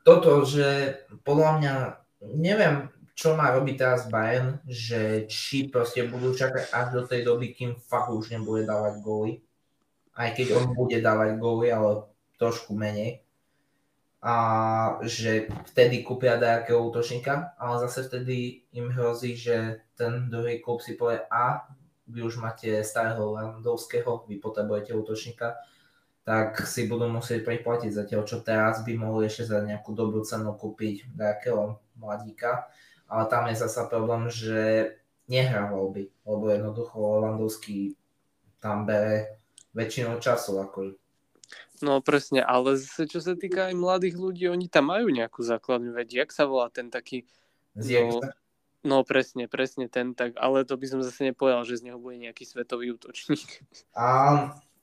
Toto, 0.04 0.44
že 0.44 1.00
podľa 1.24 1.50
mňa, 1.60 1.74
neviem, 2.36 2.92
čo 3.14 3.38
má 3.38 3.54
robiť 3.54 3.76
teraz 3.78 4.10
Bayern, 4.10 4.58
že 4.66 5.30
či 5.30 5.70
proste 5.70 6.02
budú 6.10 6.34
čakať 6.34 6.74
až 6.74 6.86
do 6.98 7.02
tej 7.06 7.22
doby, 7.22 7.54
kým 7.54 7.78
fakt 7.78 8.10
už 8.10 8.34
nebude 8.34 8.66
dávať 8.66 9.00
góly. 9.00 9.32
Aj 10.18 10.34
keď 10.34 10.58
on 10.58 10.66
bude 10.74 10.98
dávať 10.98 11.38
góly, 11.38 11.70
ale 11.70 12.10
trošku 12.42 12.74
menej. 12.74 13.22
A 14.24 14.34
že 15.04 15.46
vtedy 15.70 16.02
kúpia 16.02 16.40
nejakého 16.40 16.80
útočníka, 16.80 17.54
ale 17.60 17.86
zase 17.86 18.08
vtedy 18.08 18.66
im 18.74 18.90
hrozí, 18.90 19.38
že 19.38 19.84
ten 19.94 20.26
druhý 20.26 20.58
klub 20.58 20.82
si 20.82 20.98
povie 20.98 21.22
a 21.30 21.70
vy 22.06 22.20
už 22.22 22.40
máte 22.40 22.84
starého 22.84 23.32
Landovského, 23.32 24.24
vy 24.28 24.36
potrebujete 24.36 24.92
útočníka, 24.92 25.56
tak 26.24 26.64
si 26.64 26.88
budú 26.88 27.04
musieť 27.08 27.44
priplatiť 27.44 27.92
zatiaľ, 27.92 28.24
čo 28.24 28.40
teraz 28.40 28.80
by 28.80 28.96
mohli 28.96 29.28
ešte 29.28 29.44
za 29.44 29.60
nejakú 29.60 29.92
dobrú 29.92 30.24
cenu 30.24 30.56
kúpiť 30.56 31.12
nejakého 31.12 31.76
mladíka. 32.00 32.68
Ale 33.04 33.28
tam 33.28 33.52
je 33.52 33.60
zasa 33.60 33.84
problém, 33.84 34.32
že 34.32 34.96
nehrával 35.28 35.92
by, 35.92 36.02
lebo 36.24 36.44
jednoducho 36.48 36.96
Landovský 37.28 37.92
tam 38.64 38.88
bere 38.88 39.36
väčšinou 39.76 40.16
času. 40.24 40.64
Ako... 40.64 40.96
No 41.84 42.00
presne, 42.00 42.40
ale 42.40 42.80
čo 42.80 43.20
sa 43.20 43.36
týka 43.36 43.68
aj 43.68 43.76
mladých 43.76 44.16
ľudí, 44.16 44.48
oni 44.48 44.72
tam 44.72 44.88
majú 44.88 45.12
nejakú 45.12 45.44
základnú 45.44 45.92
veď, 45.92 46.24
jak 46.24 46.30
sa 46.32 46.48
volá 46.48 46.72
ten 46.72 46.88
taký... 46.88 47.28
No, 47.76 48.24
no 48.84 49.02
presne, 49.02 49.48
presne 49.48 49.88
ten, 49.88 50.12
tak, 50.12 50.36
ale 50.36 50.68
to 50.68 50.76
by 50.76 50.86
som 50.86 51.00
zase 51.00 51.24
nepovedal, 51.32 51.64
že 51.64 51.80
z 51.80 51.90
neho 51.90 51.98
bude 51.98 52.20
nejaký 52.20 52.44
svetový 52.44 52.94
útočník. 52.94 53.64
A 53.96 54.06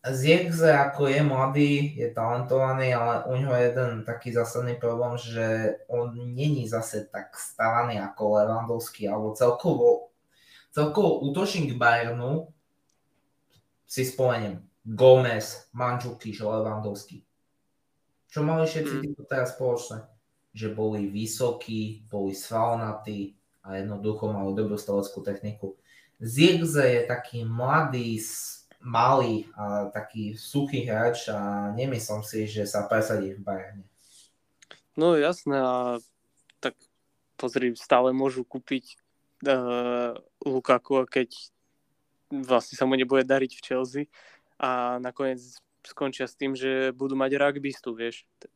Zirkze 0.01 0.73
ako 0.73 1.13
je 1.13 1.21
mladý, 1.21 1.73
je 1.93 2.09
talentovaný, 2.09 2.89
ale 2.97 3.21
u 3.29 3.37
neho 3.37 3.53
je 3.53 3.63
jeden 3.69 4.01
taký 4.01 4.33
zásadný 4.33 4.81
problém, 4.81 5.13
že 5.21 5.77
on 5.85 6.17
není 6.33 6.65
zase 6.65 7.05
tak 7.05 7.37
stavaný 7.37 8.01
ako 8.01 8.41
Lewandowski, 8.41 9.05
alebo 9.05 9.37
celkovo, 9.37 10.09
celkovo 10.73 11.21
útočník 11.21 11.77
Bayernu 11.77 12.49
si 13.85 14.01
spomeniem 14.01 14.65
Gomez, 14.81 15.69
Mandžukiš, 15.77 16.41
Lewandowski. 16.41 17.21
Čo 18.25 18.41
mali 18.41 18.65
všetci 18.65 18.95
mm. 19.05 19.29
teraz 19.29 19.53
spoločné? 19.53 20.01
Že 20.55 20.67
boli 20.73 21.13
vysokí, 21.13 22.09
boli 22.09 22.33
svalnatí 22.33 23.37
a 23.61 23.77
jednoducho 23.77 24.29
mali 24.33 24.57
dobrú 24.57 24.75
steleckú 24.77 25.21
techniku. 25.21 25.77
Zirkze 26.21 26.85
je 26.85 27.01
taký 27.09 27.45
mladý, 27.45 28.21
malý 28.81 29.49
a 29.53 29.89
taký 29.93 30.37
suchý 30.37 30.85
hráč 30.85 31.29
a 31.29 31.69
nemyslím 31.73 32.21
si, 32.25 32.49
že 32.49 32.65
sa 32.65 32.85
presadí 32.89 33.37
v 33.37 33.41
Bayerne. 33.41 33.85
No 34.97 35.15
jasné 35.15 35.57
a 35.57 35.97
tak 36.59 36.77
pozri, 37.37 37.73
stále 37.77 38.13
môžu 38.13 38.45
kúpiť 38.45 38.97
uh, 39.47 40.17
Lukaku, 40.45 41.05
keď 41.09 41.33
vlastne 42.29 42.77
sa 42.77 42.85
mu 42.85 42.97
nebude 42.97 43.25
dariť 43.25 43.51
v 43.57 43.65
Chelsea 43.65 44.03
a 44.61 45.01
nakoniec 45.01 45.41
skončia 45.81 46.29
s 46.29 46.37
tým, 46.37 46.53
že 46.53 46.93
budú 46.93 47.17
mať 47.17 47.37
rugbystu, 47.37 47.97
vieš. 47.97 48.29
Tak, 48.37 48.53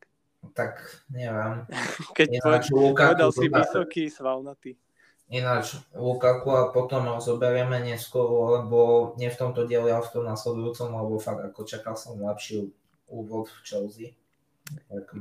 tak 0.54 0.72
neviem. 1.10 1.66
keď 2.18 2.28
povedal 2.70 3.30
si 3.34 3.50
vysoký, 3.50 4.04
svalnatý. 4.14 4.78
Ináč 5.26 5.82
Lukaku 5.98 6.54
a 6.54 6.70
potom 6.70 7.10
ho 7.10 7.18
zoberieme 7.18 7.82
neskôr, 7.82 8.30
lebo 8.62 9.12
nie 9.18 9.34
v 9.34 9.40
tomto 9.42 9.66
dieli, 9.66 9.90
ale 9.90 10.06
v 10.06 10.14
tom 10.14 10.24
nasledujúcom, 10.30 10.94
lebo 10.94 11.18
fakt 11.18 11.42
ako 11.42 11.66
čakal 11.66 11.98
som 11.98 12.22
lepší 12.22 12.70
úvod 13.10 13.50
v 13.50 13.60
Chelsea. 13.66 14.08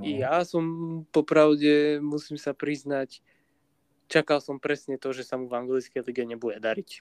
Ja 0.05 0.45
som 0.45 0.65
popravde, 1.09 2.05
musím 2.05 2.37
sa 2.37 2.53
priznať, 2.53 3.25
čakal 4.13 4.45
som 4.45 4.61
presne 4.61 5.01
to, 5.01 5.17
že 5.17 5.25
sa 5.25 5.41
mu 5.41 5.49
v 5.49 5.57
anglickej 5.65 6.05
lige 6.05 6.25
nebude 6.29 6.61
dariť. 6.61 7.01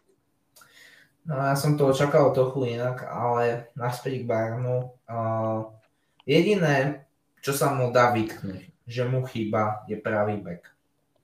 No 1.28 1.40
ja 1.40 1.56
som 1.56 1.76
to 1.76 1.92
očakal 1.92 2.32
trochu 2.32 2.80
inak, 2.80 3.04
ale 3.04 3.72
naspäť 3.76 4.24
k 4.24 4.28
Bayernu. 4.28 4.92
Uh, 5.08 5.72
jediné, 6.28 7.08
čo 7.44 7.56
sa 7.56 7.72
mu 7.72 7.92
dá 7.92 8.12
vytknúť, 8.12 8.88
že 8.88 9.04
mu 9.08 9.24
chýba, 9.28 9.88
je 9.88 10.00
pravý 10.00 10.40
back 10.40 10.73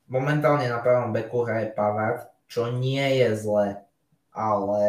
momentálne 0.09 0.65
na 0.65 0.81
pravom 0.81 1.13
beku 1.13 1.45
hraje 1.45 1.69
Pavard, 1.71 2.27
čo 2.49 2.73
nie 2.73 3.21
je 3.21 3.29
zle, 3.37 3.67
ale, 4.33 4.85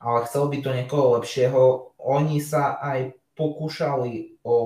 ale 0.00 0.18
chcel 0.24 0.48
by 0.48 0.56
to 0.64 0.70
niekoho 0.72 1.20
lepšieho. 1.20 1.92
Oni 2.00 2.40
sa 2.40 2.80
aj 2.80 3.12
pokúšali 3.36 4.40
o 4.40 4.56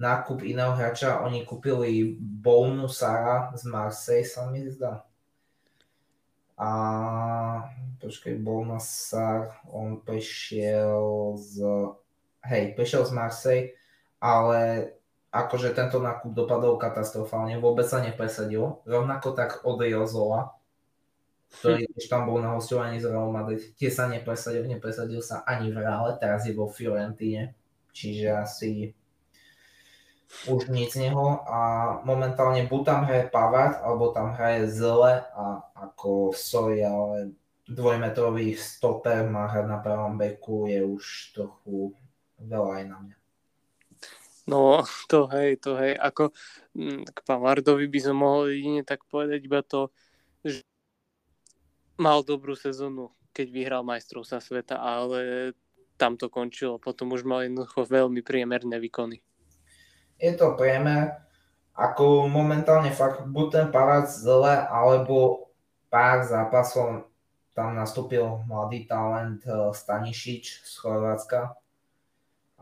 nákup 0.00 0.40
iného 0.42 0.72
hráča, 0.72 1.20
oni 1.20 1.44
kúpili 1.44 2.16
Bonusara 2.18 3.52
z 3.52 3.68
Marseille, 3.68 4.26
sa 4.26 4.48
mi 4.48 4.64
zdá. 4.66 5.04
A 6.56 6.70
počkej, 8.00 8.40
Bonusar, 8.40 9.60
on 9.68 10.00
prišiel 10.00 11.36
z, 11.36 11.60
hej, 12.48 12.72
prišiel 12.72 13.04
z 13.04 13.12
Marseille, 13.12 13.68
ale 14.16 14.94
akože 15.32 15.72
tento 15.72 15.96
nákup 15.96 16.36
dopadol 16.36 16.76
katastrofálne, 16.76 17.56
vôbec 17.56 17.88
sa 17.88 18.04
nepresadil. 18.04 18.84
Rovnako 18.84 19.32
tak 19.32 19.64
od 19.64 19.80
Jozola, 19.80 20.52
ktorý 21.56 21.88
už 21.96 22.04
tam 22.08 22.28
bol 22.28 22.40
na 22.44 22.52
hostovaní 22.56 23.00
z 23.00 23.08
Real 23.08 23.32
Madrid, 23.32 23.72
tie 23.76 23.88
sa 23.88 24.08
nepresadil, 24.08 24.68
nepresadil 24.68 25.24
sa 25.24 25.40
ani 25.48 25.72
v 25.72 25.80
Reale, 25.80 26.20
teraz 26.20 26.44
je 26.44 26.52
vo 26.52 26.68
Fiorentine, 26.68 27.56
čiže 27.96 28.28
asi 28.28 28.70
už 30.48 30.72
nic 30.72 30.88
z 30.92 31.08
neho 31.08 31.44
a 31.44 31.60
momentálne 32.08 32.64
buď 32.64 32.80
tam 32.88 33.00
hraje 33.04 33.28
Pavard, 33.28 33.84
alebo 33.84 34.16
tam 34.16 34.32
hraje 34.32 34.64
Zle 34.72 35.28
a 35.28 35.60
ako 35.76 36.32
sorry, 36.32 36.80
ale 36.80 37.36
dvojmetrový 37.68 38.56
stoper 38.56 39.28
má 39.28 39.48
hrať 39.48 39.66
na 39.68 39.78
pravom 39.80 40.16
beku 40.16 40.72
je 40.72 40.80
už 40.80 41.36
trochu 41.36 41.92
veľa 42.40 42.80
aj 42.80 42.84
na 42.88 42.96
mňa. 43.00 43.21
No, 44.46 44.82
to 45.10 45.30
hej, 45.30 45.58
to 45.62 45.78
hej. 45.78 45.94
Ako 45.98 46.34
mm, 46.74 47.06
k 47.06 47.18
Pavardovi 47.22 47.86
by 47.86 48.00
som 48.02 48.16
mohol 48.18 48.50
jedine 48.50 48.82
tak 48.82 49.06
povedať 49.06 49.40
iba 49.46 49.62
to, 49.62 49.90
že 50.42 50.66
mal 52.00 52.26
dobrú 52.26 52.58
sezónu, 52.58 53.14
keď 53.30 53.46
vyhral 53.54 53.82
majstrovstva 53.86 54.42
sveta, 54.42 54.76
ale 54.80 55.52
tam 55.94 56.18
to 56.18 56.26
končilo. 56.26 56.82
Potom 56.82 57.14
už 57.14 57.22
mal 57.22 57.46
jednoducho 57.46 57.86
veľmi 57.86 58.26
priemerné 58.26 58.82
výkony. 58.82 59.22
Je 60.18 60.34
to 60.34 60.54
priemer, 60.58 61.22
ako 61.74 62.26
momentálne 62.26 62.90
fakt 62.90 63.26
buď 63.26 63.46
ten 63.50 63.66
Pavard 63.70 64.10
zle, 64.10 64.66
alebo 64.66 65.50
pár 65.90 66.26
zápasov 66.26 67.06
tam 67.52 67.76
nastúpil 67.76 68.42
mladý 68.48 68.88
talent 68.88 69.44
eh, 69.44 69.70
Stanišič 69.70 70.64
z 70.64 70.72
Chorvátska, 70.80 71.61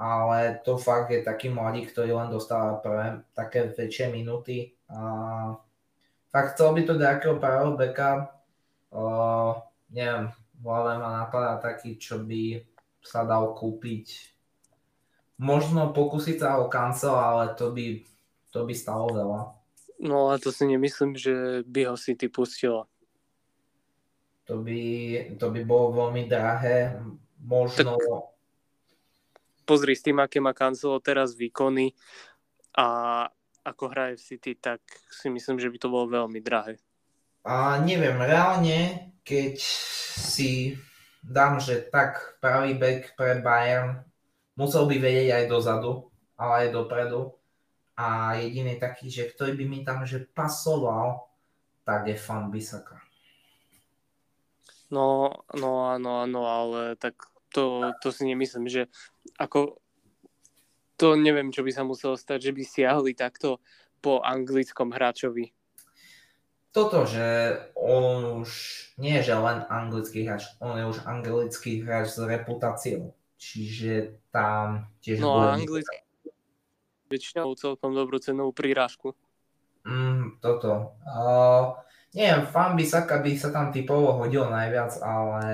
ale 0.00 0.64
to 0.64 0.80
fakt 0.80 1.12
je 1.12 1.20
taký 1.20 1.52
mladík, 1.52 1.92
ktorý 1.92 2.16
len 2.16 2.32
dostáva 2.32 2.80
prvé 2.80 3.20
také 3.36 3.68
väčšie 3.68 4.08
minúty. 4.08 4.72
A 4.88 5.52
fakt 6.32 6.56
chcel 6.56 6.72
by 6.72 6.82
to 6.88 6.96
nejakého 6.96 7.36
pravého 7.36 7.76
uh, 7.76 9.60
neviem, 9.92 10.32
v 10.56 10.64
hlave 10.64 10.96
ma 10.96 11.20
napadá 11.20 11.60
taký, 11.60 12.00
čo 12.00 12.24
by 12.24 12.64
sa 13.04 13.28
dal 13.28 13.52
kúpiť. 13.52 14.32
Možno 15.36 15.92
pokúsiť 15.92 16.36
sa 16.40 16.64
o 16.64 16.72
kancel, 16.72 17.12
ale 17.12 17.52
to 17.60 17.68
by, 17.68 18.00
to 18.56 18.64
by 18.64 18.72
stalo 18.72 19.12
veľa. 19.12 19.40
No 20.00 20.32
a 20.32 20.40
to 20.40 20.48
si 20.48 20.64
nemyslím, 20.64 21.12
že 21.12 21.60
by 21.68 21.92
ho 21.92 21.96
City 22.00 22.32
pustilo. 22.32 22.88
To 24.48 24.64
by, 24.64 24.80
to 25.36 25.52
by 25.52 25.60
bolo 25.60 25.92
veľmi 26.08 26.24
drahé. 26.24 26.96
Možno... 27.44 28.00
Tak 28.00 28.39
pozri 29.70 29.94
s 29.94 30.02
tým, 30.02 30.18
aké 30.18 30.42
má 30.42 30.50
Cancelo 30.50 30.98
teraz 30.98 31.38
výkony 31.38 31.94
a 32.74 33.22
ako 33.62 33.84
hraje 33.94 34.18
v 34.18 34.26
City, 34.34 34.52
tak 34.58 34.82
si 35.14 35.30
myslím, 35.30 35.62
že 35.62 35.70
by 35.70 35.78
to 35.78 35.86
bolo 35.86 36.10
veľmi 36.10 36.42
drahé. 36.42 36.82
A 37.46 37.78
neviem, 37.78 38.18
reálne, 38.18 39.14
keď 39.22 39.62
si 40.18 40.74
dám, 41.22 41.62
že 41.62 41.86
tak 41.86 42.40
pravý 42.42 42.74
back 42.74 43.14
pre 43.14 43.38
Bayern 43.38 44.02
musel 44.58 44.90
by 44.90 44.98
vedieť 44.98 45.28
aj 45.38 45.44
dozadu, 45.46 46.10
ale 46.34 46.66
aj 46.66 46.74
dopredu. 46.74 47.38
A 47.94 48.34
jediný 48.40 48.80
taký, 48.80 49.12
že 49.12 49.28
ktorý 49.28 49.54
by 49.54 49.64
mi 49.68 49.78
tam 49.84 50.02
že 50.02 50.24
pasoval, 50.34 51.30
tak 51.84 52.08
je 52.08 52.16
fan 52.16 52.48
Bisaka. 52.48 52.96
No, 54.90 55.30
no 55.54 55.86
áno, 55.86 56.26
áno, 56.26 56.40
ale 56.50 56.98
tak 56.98 57.29
to, 57.50 57.94
to 58.02 58.08
si 58.14 58.26
nemyslím, 58.26 58.66
že 58.70 58.82
ako 59.38 59.78
to 61.00 61.16
neviem, 61.16 61.48
čo 61.48 61.64
by 61.64 61.72
sa 61.72 61.82
muselo 61.82 62.14
stať, 62.14 62.50
že 62.50 62.52
by 62.52 62.62
siahli 62.62 63.12
takto 63.16 63.58
po 64.04 64.20
anglickom 64.20 64.92
hráčovi. 64.92 65.52
Toto, 66.70 67.02
že 67.02 67.58
on 67.74 68.44
už 68.44 68.50
nie 69.02 69.18
je 69.18 69.32
že 69.32 69.34
len 69.34 69.66
anglický 69.66 70.22
hráč, 70.22 70.54
on 70.62 70.78
je 70.78 70.84
už 70.86 71.02
anglický 71.02 71.82
hráč 71.82 72.14
s 72.14 72.20
reputáciou. 72.22 73.16
Čiže 73.40 74.20
tam 74.28 74.92
tiež... 75.00 75.18
No 75.18 75.40
a 75.40 75.56
anglický 75.56 76.04
väčšinou 77.10 77.58
celkom 77.58 77.90
dobrú 77.90 78.22
cenovú 78.22 78.54
prírážku. 78.54 79.18
Mm, 79.82 80.38
toto. 80.38 80.94
Uh, 81.02 81.74
neviem, 82.14 82.46
fan 82.46 82.78
Bisaka 82.78 83.18
by 83.18 83.32
sa 83.34 83.50
tam 83.50 83.74
typovo 83.74 84.14
hodil 84.22 84.46
najviac, 84.46 84.94
ale 85.02 85.48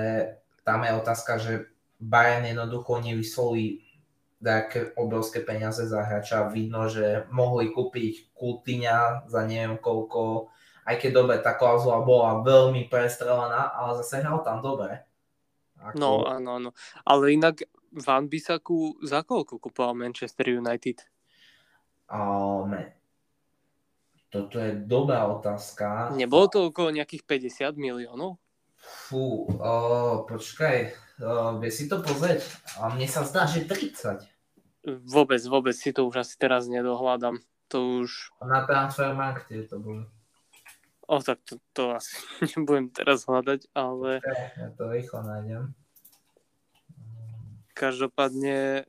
tam 0.61 0.85
je 0.85 0.91
otázka, 0.93 1.33
že 1.41 1.53
Bayern 1.97 2.45
jednoducho 2.45 3.01
nevyslí 3.01 3.87
nejaké 4.37 4.93
obrovské 4.93 5.41
peniaze 5.41 5.81
za 5.89 6.05
hráča. 6.05 6.53
Vidno, 6.53 6.85
že 6.85 7.25
mohli 7.33 7.73
kúpiť 7.73 8.37
Kultyňa 8.37 9.25
za 9.25 9.41
neviem 9.49 9.81
koľko, 9.81 10.53
aj 10.85 10.95
keď 11.01 11.11
dobre 11.11 11.35
tá 11.41 11.57
klauzula 11.57 12.05
bola 12.05 12.45
veľmi 12.45 12.85
prestrelená, 12.85 13.73
ale 13.73 13.97
zase 14.05 14.21
hral 14.21 14.45
tam 14.45 14.61
dobre. 14.61 15.01
Ako... 15.81 15.97
No, 15.97 16.25
áno, 16.25 16.61
áno. 16.61 16.69
Ale 17.01 17.33
inak 17.33 17.65
Van 17.89 18.29
Bisaku 18.29 19.01
za 19.01 19.25
koľko 19.25 19.57
kupoval 19.57 19.97
Manchester 19.97 20.53
United? 20.53 21.01
Um, 22.07 22.77
toto 24.29 24.61
je 24.61 24.75
dobrá 24.85 25.25
otázka. 25.27 26.13
Nebolo 26.13 26.45
to 26.47 26.59
okolo 26.69 26.93
nejakých 26.93 27.23
50 27.25 27.73
miliónov? 27.79 28.37
Fú, 28.87 29.51
uh, 29.59 30.23
počkaj, 30.23 30.77
uh, 31.19 31.59
vie 31.59 31.71
si 31.71 31.91
to 31.91 31.99
pozrieť? 31.99 32.39
A 32.79 32.87
mne 32.95 33.07
sa 33.07 33.27
zdá, 33.27 33.43
že 33.43 33.67
30. 33.67 34.23
Vôbec, 35.03 35.43
vôbec 35.43 35.75
si 35.75 35.91
to 35.91 36.07
už 36.07 36.23
asi 36.23 36.39
teraz 36.39 36.71
nedohľadám. 36.71 37.43
To 37.75 38.07
už... 38.07 38.31
Na 38.39 38.63
Transfermarkte 38.63 39.67
to 39.67 39.83
bolo. 39.83 40.07
O, 41.07 41.19
tak 41.19 41.39
to, 41.43 41.59
to 41.71 41.95
asi 41.95 42.15
nebudem 42.55 42.87
teraz 42.91 43.27
hľadať, 43.27 43.67
ale... 43.75 44.23
Ja 44.55 44.71
to 44.75 44.87
rýchlo 44.87 45.23
nájdem. 45.23 45.75
Každopádne, 47.75 48.87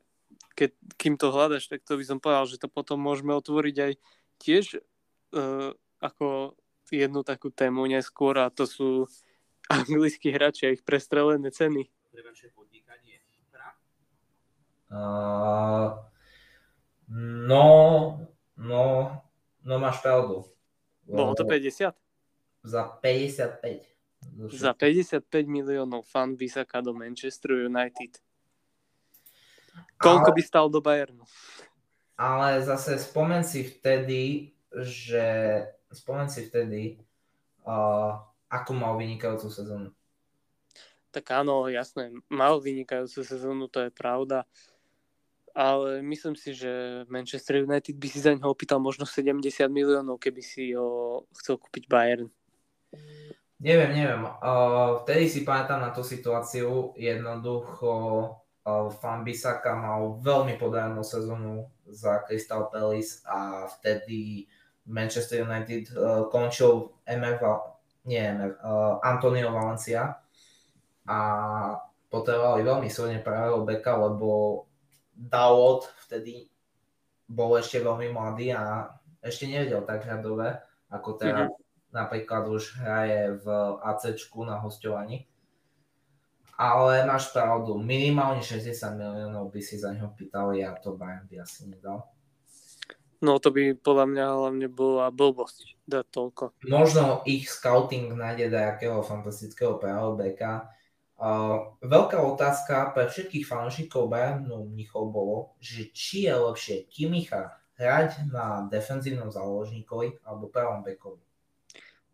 keď, 0.54 0.70
kým 0.94 1.14
to 1.18 1.34
hľadaš, 1.34 1.66
tak 1.66 1.82
to 1.82 1.98
by 1.98 2.04
som 2.06 2.22
povedal, 2.22 2.46
že 2.46 2.62
to 2.62 2.70
potom 2.70 3.02
môžeme 3.02 3.34
otvoriť 3.34 3.76
aj 3.82 3.92
tiež 4.38 4.64
uh, 4.78 5.74
ako 5.98 6.54
jednu 6.88 7.20
takú 7.26 7.52
tému 7.52 7.84
neskôr 7.84 8.38
a 8.40 8.48
to 8.48 8.64
sú 8.64 9.10
anglickí 9.72 10.32
hráči 10.32 10.66
a 10.66 10.70
ich 10.72 10.82
prestrelené 10.84 11.52
ceny. 11.52 11.88
Uh, 14.88 15.92
no, 17.12 17.66
no, 18.56 18.84
no 19.60 19.74
máš 19.76 20.00
pravdu. 20.00 20.48
Bolo 21.04 21.36
to 21.36 21.44
50? 21.44 21.92
Za 22.64 22.82
55. 23.04 23.84
Za 24.48 24.72
55 24.72 25.28
miliónov 25.44 26.08
fan 26.08 26.36
Bisaka 26.36 26.80
do 26.80 26.96
Manchester 26.96 27.68
United. 27.68 28.16
Koľko 30.00 30.30
ale, 30.32 30.36
by 30.36 30.42
stal 30.42 30.66
do 30.72 30.80
Bayernu? 30.80 31.24
Ale 32.16 32.64
zase 32.64 32.98
spomen 32.98 33.44
si 33.44 33.62
vtedy, 33.62 34.56
že 34.72 35.26
spomen 35.92 36.32
si 36.32 36.48
vtedy, 36.48 36.98
uh, 37.68 38.18
ako 38.48 38.70
mal 38.74 38.96
vynikajúcu 38.96 39.48
sezónu. 39.52 39.88
Tak 41.08 41.24
áno, 41.32 41.68
jasné, 41.72 42.12
mal 42.28 42.60
vynikajúcu 42.60 43.24
sezónu, 43.24 43.68
to 43.68 43.88
je 43.88 43.90
pravda. 43.92 44.44
Ale 45.56 46.04
myslím 46.04 46.36
si, 46.36 46.54
že 46.54 47.02
Manchester 47.08 47.64
United 47.64 47.96
by 47.96 48.06
si 48.06 48.20
za 48.20 48.36
neho 48.36 48.52
opýtal 48.52 48.78
možno 48.78 49.08
70 49.08 49.42
miliónov, 49.72 50.20
keby 50.20 50.44
si 50.44 50.76
ho 50.76 51.24
chcel 51.34 51.56
kúpiť 51.58 51.88
Bayern. 51.88 52.28
Neviem, 53.58 53.90
neviem. 53.90 54.22
Vtedy 55.02 55.26
si 55.26 55.42
pamätám 55.42 55.82
na 55.82 55.90
tú 55.90 56.06
situáciu. 56.06 56.94
Jednoducho 56.94 57.90
uh, 58.62 58.86
Fan 59.02 59.26
Bisaka 59.26 59.74
mal 59.74 60.22
veľmi 60.22 60.54
podarenú 60.60 61.02
sezónu 61.02 61.66
za 61.90 62.22
Crystal 62.22 62.70
Palace 62.70 63.24
a 63.26 63.66
vtedy 63.66 64.46
Manchester 64.86 65.42
United 65.42 65.90
končil 66.30 66.96
MF 67.04 67.40
nie, 68.08 68.24
uh, 68.24 68.96
Antonio 69.04 69.52
Valencia 69.52 70.16
a 71.04 71.18
potrebovali 72.08 72.64
veľmi 72.64 72.88
silne 72.88 73.20
pravého 73.20 73.60
beka, 73.68 74.00
lebo 74.00 74.64
Dawod 75.12 75.84
vtedy 76.08 76.48
bol 77.28 77.60
ešte 77.60 77.84
veľmi 77.84 78.08
mladý 78.08 78.56
a 78.56 78.88
ešte 79.20 79.44
nevedel 79.44 79.84
tak 79.84 80.08
dobre, 80.24 80.56
ako 80.88 81.20
teraz 81.20 81.52
mm-hmm. 81.52 81.92
napríklad 81.92 82.48
už 82.48 82.80
hraje 82.80 83.36
v 83.44 83.46
AC 83.84 84.16
na 84.46 84.56
hostovaní. 84.56 85.28
Ale 86.58 87.06
máš 87.06 87.30
pravdu, 87.30 87.78
minimálne 87.78 88.42
60 88.42 88.74
miliónov 88.98 89.54
by 89.54 89.60
si 89.62 89.78
za 89.78 89.94
neho 89.94 90.10
pýtali 90.10 90.66
a 90.66 90.74
to 90.74 90.98
Bayern 90.98 91.28
by 91.30 91.44
asi 91.44 91.70
nedal. 91.70 92.02
No 93.18 93.42
to 93.42 93.50
by 93.50 93.74
podľa 93.74 94.06
mňa 94.14 94.24
hlavne 94.30 94.68
bola 94.70 95.10
blbosť 95.10 95.74
dať 95.90 96.06
toľko. 96.14 96.44
Možno 96.70 97.26
ich 97.26 97.50
scouting 97.50 98.14
nájde 98.14 98.54
nejakého 98.54 99.02
fantastického 99.02 99.74
beka. 100.14 100.70
Uh, 101.18 101.74
veľká 101.82 102.14
otázka 102.22 102.94
pre 102.94 103.10
všetkých 103.10 103.42
fanúšikov 103.42 104.06
Bayernu 104.06 104.70
Mnichov 104.70 105.10
bolo, 105.10 105.58
že 105.58 105.90
či 105.90 106.30
je 106.30 106.34
lepšie 106.38 106.86
Kimicha 106.86 107.58
hrať 107.74 108.30
na 108.30 108.62
defenzívnom 108.70 109.26
záložníkovi 109.34 110.22
alebo 110.22 110.46
pravom 110.46 110.86
bekovi. 110.86 111.18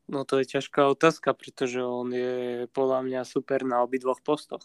No 0.08 0.24
to 0.24 0.40
je 0.40 0.56
ťažká 0.56 0.88
otázka, 0.88 1.36
pretože 1.36 1.84
on 1.84 2.12
je 2.12 2.64
podľa 2.72 3.04
mňa 3.04 3.20
super 3.28 3.60
na 3.64 3.84
obidvoch 3.84 4.24
postoch. 4.24 4.64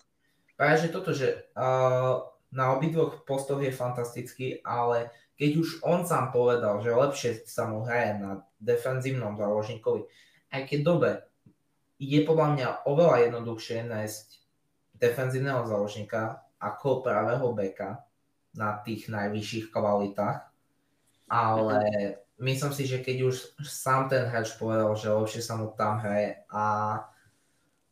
Práve 0.55 0.87
že 0.87 0.91
toto, 0.91 1.11
že 1.11 1.51
uh, 1.55 2.23
na 2.51 2.75
obidvoch 2.75 3.23
postoch 3.27 3.59
je 3.63 3.75
fantastický, 3.75 4.63
ale 4.63 5.11
keď 5.39 5.51
už 5.55 5.69
on 5.87 6.03
sám 6.03 6.35
povedal, 6.35 6.83
že 6.83 6.91
lepšie 6.91 7.47
sa 7.47 7.71
mu 7.71 7.87
hraje 7.87 8.19
na 8.19 8.43
defenzívnom 8.59 9.39
záložníkovi, 9.39 10.03
aj 10.51 10.61
keď 10.67 10.79
dobe, 10.83 11.11
je 11.95 12.19
podľa 12.27 12.47
mňa 12.55 12.67
oveľa 12.83 13.31
jednoduchšie 13.31 13.87
nájsť 13.87 14.27
defenzívneho 14.99 15.63
záložníka 15.63 16.43
ako 16.59 16.99
pravého 16.99 17.55
beka 17.55 18.03
na 18.51 18.83
tých 18.83 19.07
najvyšších 19.07 19.71
kvalitách, 19.71 20.43
ale 21.31 21.79
myslím 22.43 22.75
si, 22.75 22.83
že 22.83 22.99
keď 22.99 23.31
už 23.31 23.35
sám 23.63 24.11
ten 24.11 24.27
hráč 24.27 24.59
povedal, 24.59 24.91
že 24.99 25.07
lepšie 25.07 25.39
sa 25.39 25.55
mu 25.55 25.71
tam 25.71 26.03
hraje 26.03 26.43
a 26.51 26.63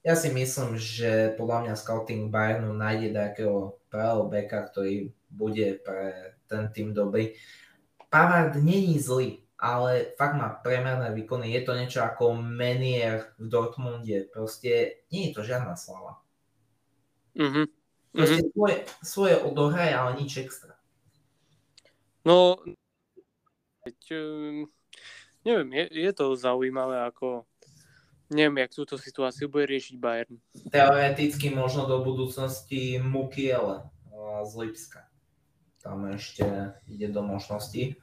ja 0.03 0.15
si 0.15 0.31
myslím, 0.31 0.75
že 0.79 1.35
podľa 1.35 1.67
mňa 1.67 1.73
scouting 1.79 2.31
Bayernu 2.31 2.75
nájde 2.75 3.11
takého 3.11 3.75
pravého 3.91 4.27
beka, 4.27 4.67
ktorý 4.71 5.11
bude 5.31 5.83
pre 5.83 6.36
ten 6.47 6.71
tým 6.71 6.95
dobrý. 6.95 7.35
Pavard 8.09 8.55
není 8.55 8.99
zlý, 8.99 9.43
ale 9.59 10.13
fakt 10.17 10.39
má 10.39 10.49
premerné 10.49 11.11
výkony. 11.11 11.51
Je 11.51 11.61
to 11.65 11.73
niečo 11.73 11.99
ako 12.05 12.37
Menier 12.37 13.33
v 13.41 13.49
Dortmunde. 13.49 14.29
Proste 14.29 15.03
nie 15.11 15.29
je 15.29 15.31
to 15.33 15.41
žiadna 15.43 15.75
slava. 15.75 16.21
Mm-hmm. 17.35 17.65
Proste 18.13 18.41
mm-hmm. 18.41 18.53
svoje, 18.53 18.75
svoje 19.03 19.35
odohraje, 19.41 19.93
ale 19.93 20.11
nič 20.21 20.31
extra. 20.39 20.77
No, 22.23 22.59
veď, 23.85 23.99
neviem, 25.47 25.69
je, 25.73 25.85
je 26.09 26.11
to 26.11 26.35
zaujímavé, 26.35 27.07
ako 27.07 27.47
neviem, 28.27 28.67
jak 28.67 28.75
túto 28.75 28.99
situáciu 28.99 29.47
bude 29.47 29.63
riešiť 29.69 29.95
Bayern. 29.95 30.35
Teoreticky 30.67 31.55
možno 31.55 31.87
do 31.87 32.03
budúcnosti 32.03 32.99
Mukiele 32.99 33.87
z 34.43 34.51
Lipska 34.59 35.06
tam 35.87 36.03
ešte 36.11 36.43
ide 36.91 37.07
do 37.07 37.23
možností. 37.23 37.95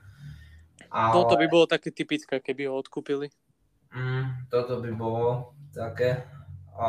Ale... 0.89 1.13
Toto 1.13 1.37
by 1.37 1.47
bolo 1.53 1.69
také 1.69 1.93
typické, 1.93 2.41
keby 2.41 2.73
ho 2.73 2.81
odkúpili. 2.81 3.29
Mm, 3.93 4.49
toto 4.49 4.81
by 4.81 4.91
bolo 4.97 5.53
také. 5.77 6.25
A 6.81 6.89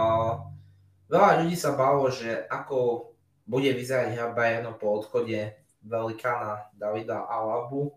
veľa 1.11 1.43
ľudí 1.43 1.59
sa 1.59 1.75
bálo, 1.75 2.07
že 2.07 2.47
ako 2.47 3.11
bude 3.43 3.69
vyzerať 3.75 4.15
hra 4.15 4.31
Bayernu 4.31 4.73
po 4.79 4.95
odchode 4.95 5.53
velikána 5.85 6.65
Davida 6.73 7.27
Alabu. 7.27 7.93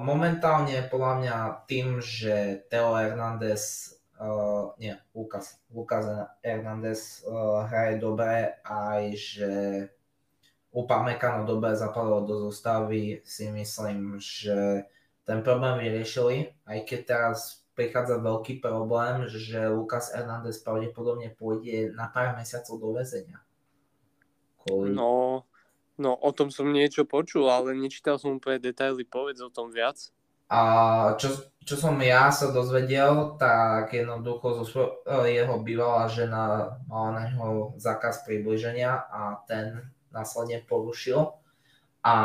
Momentálne 0.00 0.86
podľa 0.86 1.12
mňa 1.20 1.36
tým, 1.66 1.98
že 1.98 2.64
Teo 2.70 2.94
Hernández, 2.94 3.92
uh, 4.16 4.70
nie, 4.78 4.94
Lukas, 5.12 5.58
Lukas 5.68 6.06
Hernández 6.40 7.26
uh, 7.26 7.66
hraje 7.66 7.98
dobre, 7.98 8.54
aj 8.62 9.02
že 9.18 9.50
Upamecano 10.74 11.46
dobre 11.46 11.78
zapadol 11.78 12.26
do 12.26 12.50
zostavy, 12.50 13.22
si 13.22 13.46
myslím, 13.46 14.18
že 14.18 14.90
ten 15.22 15.40
problém 15.46 15.78
vyriešili, 15.86 16.50
aj 16.66 16.78
keď 16.82 17.00
teraz 17.06 17.64
prichádza 17.78 18.18
veľký 18.18 18.58
problém, 18.58 19.30
že 19.30 19.70
Lukas 19.70 20.10
Hernández 20.10 20.58
pravdepodobne 20.62 21.30
pôjde 21.34 21.94
na 21.94 22.10
pár 22.10 22.34
mesiacov 22.34 22.74
do 22.78 22.90
väzenia. 22.90 23.38
Kvôli... 24.62 24.94
No, 24.94 25.46
no, 25.94 26.18
o 26.18 26.30
tom 26.34 26.50
som 26.50 26.70
niečo 26.70 27.06
počul, 27.06 27.46
ale 27.50 27.74
nečítal 27.74 28.18
som 28.18 28.38
úplne 28.38 28.58
detaily, 28.62 29.06
povedz 29.06 29.42
o 29.42 29.50
tom 29.54 29.70
viac. 29.70 30.10
A 30.50 30.60
čo, 31.16 31.34
čo 31.64 31.74
som 31.74 31.96
ja 31.98 32.28
sa 32.28 32.52
dozvedel, 32.52 33.34
tak 33.40 33.90
jednoducho 33.90 34.62
zo 34.62 34.64
svoj, 34.68 34.88
jeho 35.26 35.56
bývalá 35.64 36.06
žena 36.06 36.76
mala 36.84 37.10
na 37.16 37.22
neho 37.32 37.74
zákaz 37.80 38.22
približenia 38.28 39.08
a 39.08 39.40
ten 39.48 39.94
následne 40.14 40.62
porušil 40.62 41.34
a 42.06 42.16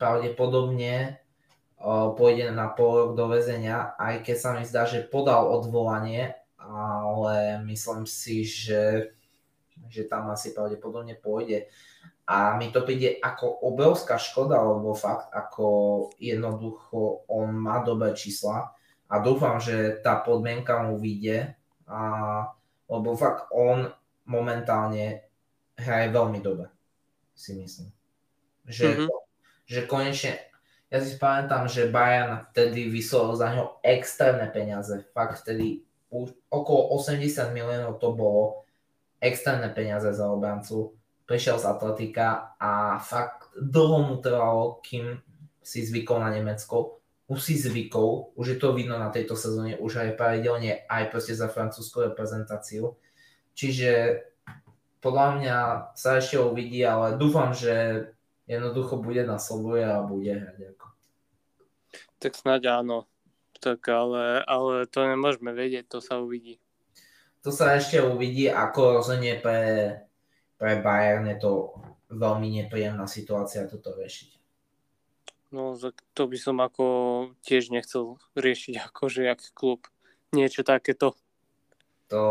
pravdepodobne 0.00 1.20
pôjde 2.16 2.50
na 2.50 2.72
pol 2.72 2.90
rok 2.98 3.10
do 3.14 3.30
väzenia, 3.30 3.94
aj 4.00 4.26
keď 4.26 4.36
sa 4.36 4.50
mi 4.56 4.66
zdá, 4.66 4.82
že 4.88 5.06
podal 5.06 5.46
odvolanie, 5.46 6.34
ale 6.58 7.62
myslím 7.70 8.02
si, 8.02 8.42
že, 8.42 9.14
že 9.86 10.10
tam 10.10 10.32
asi 10.34 10.50
pravdepodobne 10.50 11.14
pôjde. 11.14 11.70
A 12.28 12.60
mi 12.60 12.68
to 12.68 12.84
príde 12.84 13.16
ako 13.24 13.64
obrovská 13.64 14.20
škoda, 14.20 14.60
lebo 14.60 14.92
fakt 14.92 15.32
ako 15.32 15.66
jednoducho 16.20 17.24
on 17.30 17.56
má 17.56 17.80
dobré 17.80 18.12
čísla 18.12 18.74
a 19.08 19.14
dúfam, 19.24 19.56
že 19.56 19.96
tá 20.04 20.20
podmienka 20.20 20.84
mu 20.84 21.00
vyjde, 21.00 21.56
a, 21.88 22.00
lebo 22.84 23.16
fakt 23.16 23.48
on 23.48 23.88
momentálne 24.28 25.24
hraje 25.80 26.12
veľmi 26.12 26.44
dobre, 26.44 26.68
si 27.38 27.54
myslím. 27.54 27.88
Že, 28.66 28.86
mm-hmm. 28.90 29.08
že 29.70 29.80
konečne, 29.86 30.32
ja 30.90 30.98
si 30.98 31.14
pamätám, 31.20 31.70
že 31.70 31.92
Bayern 31.92 32.50
vtedy 32.50 32.90
vyslovil 32.90 33.38
za 33.38 33.54
ňo 33.54 33.78
extrémne 33.86 34.50
peniaze. 34.50 35.06
Fakt 35.14 35.46
vtedy 35.46 35.86
už 36.10 36.34
okolo 36.48 36.96
80 36.96 37.52
miliónov 37.52 38.00
to 38.00 38.16
bolo 38.16 38.64
extrémne 39.22 39.68
peniaze 39.70 40.08
za 40.10 40.26
obrancu. 40.26 40.96
Prišiel 41.28 41.60
z 41.60 41.68
Atletika 41.68 42.56
a 42.56 42.96
fakt 43.04 43.52
dlho 43.52 44.08
mu 44.08 44.16
trvalo, 44.24 44.80
kým 44.80 45.20
si 45.60 45.84
zvykol 45.84 46.24
na 46.24 46.32
Nemecko. 46.32 47.04
Už 47.28 47.44
si 47.44 47.60
zvykol, 47.60 48.32
už 48.40 48.56
je 48.56 48.58
to 48.58 48.72
vidno 48.72 48.96
na 48.96 49.12
tejto 49.12 49.36
sezóne, 49.36 49.76
už 49.76 50.00
aj 50.00 50.16
pravidelne 50.16 50.88
aj 50.88 51.12
proste 51.12 51.36
za 51.36 51.52
francúzskú 51.52 52.08
reprezentáciu. 52.08 52.96
Čiže 53.52 54.24
podľa 55.08 55.40
mňa 55.40 55.56
sa 55.96 56.20
ešte 56.20 56.36
uvidí, 56.36 56.84
ale 56.84 57.16
dúfam, 57.16 57.56
že 57.56 58.04
jednoducho 58.44 59.00
bude 59.00 59.24
na 59.24 59.40
slobode 59.40 59.80
a 59.80 60.04
bude 60.04 60.36
hrať 60.36 60.76
ako. 60.76 60.86
Tak 62.20 62.32
snáď 62.36 62.84
áno. 62.84 63.08
Tak 63.56 63.80
ale, 63.88 64.44
ale 64.44 64.84
to 64.84 65.00
nemôžeme 65.00 65.56
vedieť, 65.56 65.88
to 65.88 65.98
sa 66.04 66.20
uvidí. 66.20 66.60
To 67.40 67.48
sa 67.48 67.72
ešte 67.80 68.04
uvidí, 68.04 68.52
ako 68.52 69.00
rozhodne 69.00 69.40
pre, 69.40 69.96
pre 70.60 70.84
Bayern 70.84 71.24
je 71.24 71.40
to 71.40 71.52
veľmi 72.12 72.52
nepríjemná 72.60 73.08
situácia 73.08 73.64
toto 73.64 73.96
riešiť. 73.96 74.36
No, 75.56 75.72
to 76.12 76.22
by 76.28 76.36
som 76.36 76.60
ako 76.60 76.84
tiež 77.40 77.72
nechcel 77.72 78.20
riešiť 78.36 78.76
akože 78.92 79.24
jak 79.24 79.40
klub. 79.56 79.88
Niečo 80.36 80.60
takéto. 80.60 81.16
To, 82.08 82.24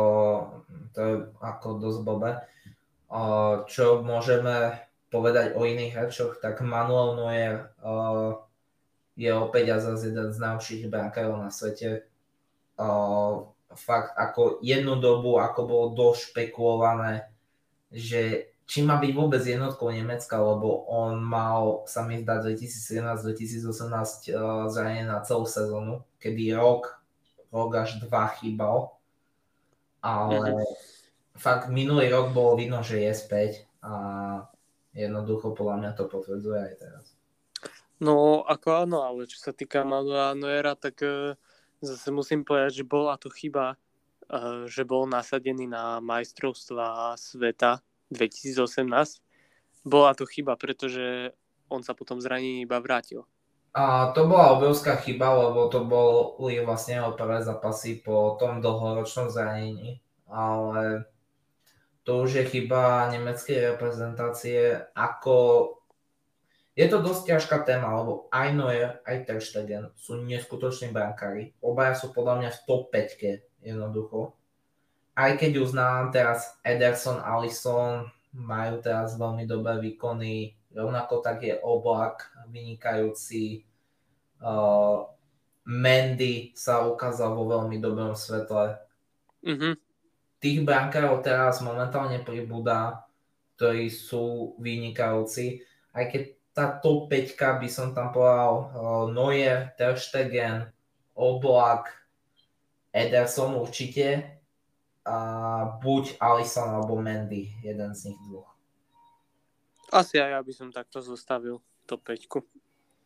to 0.94 1.00
je 1.00 1.14
ako 1.42 1.68
dosť 1.78 2.00
blbé. 2.02 2.32
Čo 3.70 4.02
môžeme 4.02 4.82
povedať 5.08 5.56
o 5.56 5.64
iných 5.64 5.94
hráčoch, 5.94 6.42
tak 6.42 6.66
Manuel 6.66 7.16
Neuer 7.16 7.56
je 9.18 9.32
opäť 9.34 9.66
a 9.74 9.78
zase 9.82 10.14
jeden 10.14 10.30
z 10.30 10.38
najlepších 10.38 10.90
brankárov 10.90 11.42
na 11.42 11.50
svete. 11.50 12.06
Fakt 13.78 14.12
ako 14.18 14.62
jednu 14.66 14.98
dobu, 14.98 15.38
ako 15.38 15.60
bolo 15.66 15.86
dosť 15.94 16.34
špekulované, 16.34 17.30
že 17.94 18.54
či 18.68 18.84
má 18.84 19.00
byť 19.00 19.12
vôbec 19.16 19.40
jednotkou 19.40 19.88
Nemecka, 19.96 20.36
lebo 20.44 20.84
on 20.92 21.24
mal, 21.24 21.88
sa 21.88 22.04
mi 22.04 22.20
zdá, 22.20 22.44
2017-2018 22.44 23.64
uh, 24.36 24.68
zranenie 24.68 25.08
na 25.08 25.24
celú 25.24 25.48
sezónu, 25.48 26.04
kedy 26.20 26.52
rok, 26.52 27.00
rok 27.48 27.72
až 27.80 28.04
dva 28.04 28.28
chýbal. 28.36 28.92
Ale 30.08 30.36
mm-hmm. 30.40 30.66
fakt 31.36 31.68
minulý 31.68 32.08
rok 32.08 32.32
bolo 32.32 32.56
vidno, 32.56 32.80
že 32.80 33.04
je 33.04 33.12
späť 33.12 33.68
a 33.84 33.92
jednoducho 34.96 35.52
podľa 35.52 35.76
mňa 35.84 35.92
to 36.00 36.04
potvrdzuje 36.08 36.60
aj 36.64 36.74
teraz. 36.80 37.06
No 38.00 38.46
ako 38.46 38.88
áno, 38.88 38.98
ale 39.04 39.28
čo 39.28 39.42
sa 39.42 39.52
týka 39.52 39.82
Manuela 39.82 40.38
Noera, 40.38 40.78
tak 40.78 41.02
uh, 41.02 41.34
zase 41.82 42.14
musím 42.14 42.46
povedať, 42.46 42.82
že 42.82 42.86
bola 42.86 43.18
to 43.18 43.28
chyba, 43.34 43.74
uh, 44.30 44.70
že 44.70 44.86
bol 44.86 45.10
nasadený 45.10 45.66
na 45.66 45.98
majstrovstva 46.00 47.18
sveta 47.18 47.82
2018. 48.14 49.20
Bola 49.82 50.14
to 50.14 50.30
chyba, 50.30 50.54
pretože 50.56 51.34
on 51.68 51.84
sa 51.84 51.98
potom 51.98 52.22
zranení 52.22 52.64
iba 52.64 52.78
vrátil. 52.80 53.26
A 53.78 54.10
to 54.18 54.26
bola 54.26 54.58
obrovská 54.58 54.98
chyba, 54.98 55.38
lebo 55.38 55.70
to 55.70 55.86
boli 55.86 56.58
vlastne 56.66 56.98
jeho 56.98 57.14
prvé 57.14 57.46
zápasy 57.46 58.02
po 58.02 58.34
tom 58.42 58.58
dlhoročnom 58.58 59.30
zranení. 59.30 60.02
Ale 60.26 61.06
to 62.02 62.26
už 62.26 62.42
je 62.42 62.44
chyba 62.50 63.14
nemeckej 63.14 63.78
reprezentácie, 63.78 64.82
ako 64.98 65.70
je 66.74 66.90
to 66.90 67.06
dosť 67.06 67.38
ťažká 67.38 67.58
téma, 67.70 68.02
lebo 68.02 68.26
aj 68.34 68.48
Neuer, 68.58 68.98
aj 69.06 69.30
Ter 69.30 69.42
Stegen 69.46 69.94
sú 69.94 70.26
neskutoční 70.26 70.90
brankári. 70.90 71.54
Obaja 71.62 71.94
sú 71.94 72.10
podľa 72.18 72.42
mňa 72.42 72.50
v 72.58 72.62
top 72.66 72.90
5 72.90 73.62
jednoducho. 73.62 74.34
Aj 75.14 75.38
keď 75.38 75.62
uznám 75.62 76.10
teraz 76.10 76.58
Ederson, 76.66 77.22
Alisson 77.22 78.10
majú 78.34 78.82
teraz 78.82 79.14
veľmi 79.22 79.46
dobré 79.46 79.78
výkony, 79.86 80.57
rovnako 80.78 81.26
tak 81.26 81.42
je 81.42 81.58
Oblak 81.58 82.30
vynikajúci. 82.54 83.66
Uh, 84.38 85.10
Mendy 85.66 86.54
sa 86.54 86.86
ukázal 86.86 87.34
vo 87.34 87.50
veľmi 87.50 87.82
dobrom 87.82 88.14
svetle. 88.14 88.78
Mm-hmm 89.42 89.88
tých 90.38 90.62
brankárov 90.62 91.26
teraz 91.26 91.62
momentálne 91.66 92.22
pribúda, 92.22 93.06
ktorí 93.58 93.90
sú 93.90 94.56
vynikajúci. 94.62 95.66
Aj 95.94 96.06
keď 96.06 96.24
tá 96.54 96.66
top 96.78 97.10
5 97.10 97.62
by 97.62 97.70
som 97.70 97.94
tam 97.94 98.14
povedal 98.14 98.54
uh, 98.74 99.06
Neuer, 99.10 99.74
Ter 99.78 99.98
Stegen, 99.98 100.70
Oblak, 101.18 101.90
Ederson 102.94 103.58
určite 103.58 104.38
a 105.06 105.18
buď 105.82 106.18
Alisson 106.22 106.70
alebo 106.70 106.98
Mendy, 106.98 107.54
jeden 107.62 107.94
z 107.94 108.14
nich 108.14 108.20
dvoch. 108.26 108.57
Asi 109.92 110.20
aj 110.20 110.32
ja 110.36 110.40
by 110.44 110.54
som 110.54 110.70
takto 110.74 111.00
zostavil 111.00 111.64
top 111.88 112.04
5. 112.12 112.44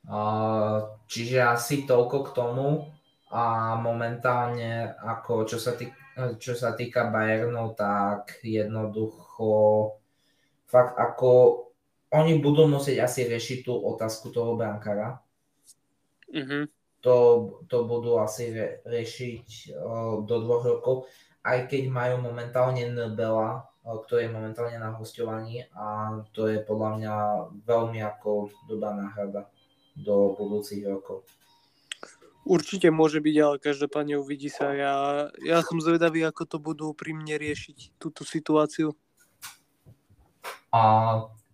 Uh, 0.02 0.98
čiže 1.06 1.38
asi 1.46 1.86
toľko 1.86 2.18
k 2.26 2.30
tomu 2.34 2.90
a 3.30 3.78
momentálne 3.78 4.90
ako 4.98 5.46
čo 5.46 5.62
sa 5.62 5.78
týka 5.78 6.02
čo 6.38 6.54
sa 6.54 6.76
týka 6.76 7.08
Bayernu, 7.08 7.72
tak 7.74 8.44
jednoducho 8.44 9.48
fakt 10.68 11.00
ako 11.00 11.30
oni 12.12 12.44
budú 12.44 12.68
musieť 12.68 13.08
asi 13.08 13.24
riešiť 13.24 13.64
tú 13.64 13.72
otázku 13.80 14.36
toho 14.36 14.60
brankára. 14.60 15.24
Mm-hmm. 16.28 16.64
To, 17.02 17.16
to 17.66 17.78
budú 17.88 18.20
asi 18.20 18.52
re, 18.52 18.84
riešiť 18.84 19.74
uh, 19.74 20.22
do 20.28 20.36
dvoch 20.44 20.64
rokov, 20.68 20.96
aj 21.42 21.72
keď 21.72 21.90
majú 21.90 22.22
momentálne 22.22 22.84
Nbela, 22.92 23.71
ktorý 23.82 24.30
je 24.30 24.36
momentálne 24.36 24.78
na 24.78 24.94
hostovaní 24.94 25.66
a 25.74 26.18
to 26.32 26.46
je 26.46 26.62
podľa 26.62 26.90
mňa 26.98 27.14
veľmi 27.66 28.00
ako 28.06 28.54
dobrá 28.70 28.94
náhrada 28.94 29.50
do 29.98 30.38
budúcich 30.38 30.86
rokov. 30.86 31.26
Určite 32.42 32.90
môže 32.90 33.22
byť, 33.22 33.36
ale 33.38 33.62
každopádne 33.62 34.18
uvidí 34.18 34.50
sa. 34.50 34.74
Ja, 34.74 34.94
ja 35.46 35.62
som 35.62 35.78
zvedavý, 35.78 36.26
ako 36.26 36.44
to 36.50 36.58
budú 36.58 36.88
pri 36.98 37.14
mne 37.14 37.38
riešiť 37.38 38.02
túto 38.02 38.26
situáciu. 38.26 38.98
A 40.74 40.82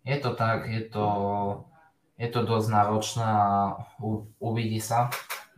je 0.08 0.18
to 0.24 0.32
tak, 0.32 0.72
je 0.72 0.88
to, 0.88 1.08
je 2.16 2.28
to 2.32 2.40
dosť 2.48 2.68
náročné 2.72 3.28
a 3.28 3.76
u, 4.00 4.32
uvidí 4.40 4.80
sa, 4.80 5.12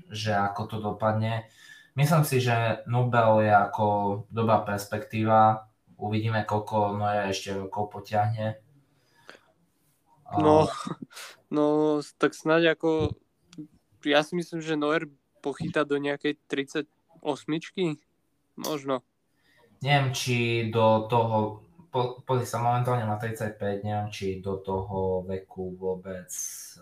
že 0.10 0.34
ako 0.34 0.62
to 0.66 0.78
dopadne. 0.82 1.46
Myslím 1.94 2.26
si, 2.26 2.42
že 2.42 2.82
Nubel 2.90 3.46
je 3.46 3.54
ako 3.54 3.86
dobrá 4.34 4.66
perspektíva. 4.66 5.69
Uvidíme, 6.00 6.48
koľko 6.48 6.96
Noé 6.96 7.28
ešte 7.30 7.52
rokov 7.52 7.92
potiahne. 7.92 8.56
No, 10.40 10.66
no, 11.56 12.00
tak 12.18 12.32
snáď 12.32 12.80
ako 12.80 13.14
ja 14.08 14.24
si 14.24 14.36
myslím, 14.40 14.64
že 14.64 14.80
Noer 14.80 15.12
pochytá 15.44 15.84
do 15.84 16.00
nejakej 16.00 16.40
38 16.48 16.88
Možno. 18.60 19.04
Neviem, 19.80 20.12
či 20.12 20.68
do 20.68 21.08
toho, 21.08 21.64
po, 21.88 22.20
pozri 22.28 22.44
sa, 22.44 22.60
momentálne 22.60 23.08
má 23.08 23.16
35, 23.16 23.88
neviem, 23.88 24.10
či 24.12 24.44
do 24.44 24.60
toho 24.60 25.24
veku 25.24 25.80
vôbec 25.80 26.28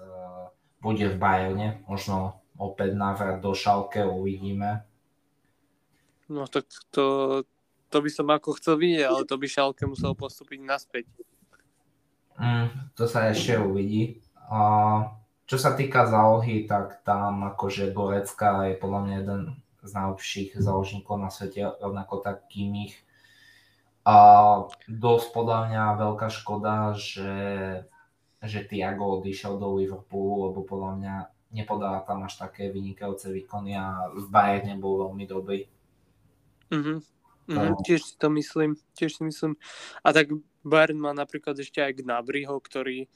uh, 0.02 0.50
bude 0.82 1.06
v 1.06 1.18
Bayerne. 1.22 1.86
Možno 1.86 2.42
opäť 2.58 2.98
návrat 2.98 3.38
do 3.38 3.54
Šalke, 3.54 4.02
uvidíme. 4.02 4.82
No 6.34 6.50
tak 6.50 6.66
to, 6.90 7.46
to 7.88 7.98
by 8.04 8.10
som 8.12 8.28
ako 8.28 8.58
chcel 8.60 8.76
vidieť, 8.76 9.08
ale 9.08 9.24
to 9.24 9.36
by 9.40 9.48
Šalke 9.48 9.84
musel 9.88 10.12
postúpiť 10.14 10.60
naspäť. 10.64 11.06
Mm, 12.38 12.94
to 12.94 13.10
sa 13.10 13.32
ešte 13.32 13.58
uvidí. 13.58 14.22
Uh, 14.48 15.10
čo 15.48 15.56
sa 15.56 15.74
týka 15.74 16.06
zálohy, 16.06 16.68
tak 16.68 17.02
tam 17.08 17.48
akože 17.56 17.96
Gorecka 17.96 18.68
je 18.68 18.76
podľa 18.76 19.00
mňa 19.04 19.16
jeden 19.24 19.42
z 19.88 19.92
najlepších 19.96 20.50
záložníkov 20.60 21.16
na 21.18 21.32
svete, 21.32 21.64
rovnako 21.80 22.20
tak 22.20 22.52
Kimich. 22.52 23.00
A 24.08 24.16
dosť 24.88 25.28
podľa 25.36 25.60
mňa 25.68 25.84
veľká 26.00 26.28
škoda, 26.32 26.96
že, 26.96 27.36
že 28.44 28.60
Tiago 28.68 29.20
odišiel 29.20 29.60
do 29.60 29.80
Liverpoolu, 29.80 30.52
lebo 30.52 30.64
podľa 30.64 30.92
mňa 31.00 31.16
nepodáva 31.52 32.04
tam 32.04 32.28
až 32.28 32.40
také 32.40 32.68
vynikajúce 32.72 33.32
výkony 33.32 33.76
a 33.76 34.12
v 34.12 34.28
Bayerne 34.28 34.76
bol 34.80 35.08
veľmi 35.08 35.26
dobrý. 35.28 35.68
Mm-hmm. 36.72 37.17
Mm-hmm, 37.48 37.80
tiež 37.88 38.02
si 38.04 38.16
to 38.20 38.28
myslím, 38.36 38.76
tiež 39.00 39.18
si 39.18 39.22
myslím. 39.24 39.56
A 40.04 40.12
tak 40.12 40.36
Bayern 40.68 41.00
má 41.00 41.16
napríklad 41.16 41.56
ešte 41.56 41.80
aj 41.80 42.04
Gnabriho, 42.04 42.60
ktorý 42.60 43.08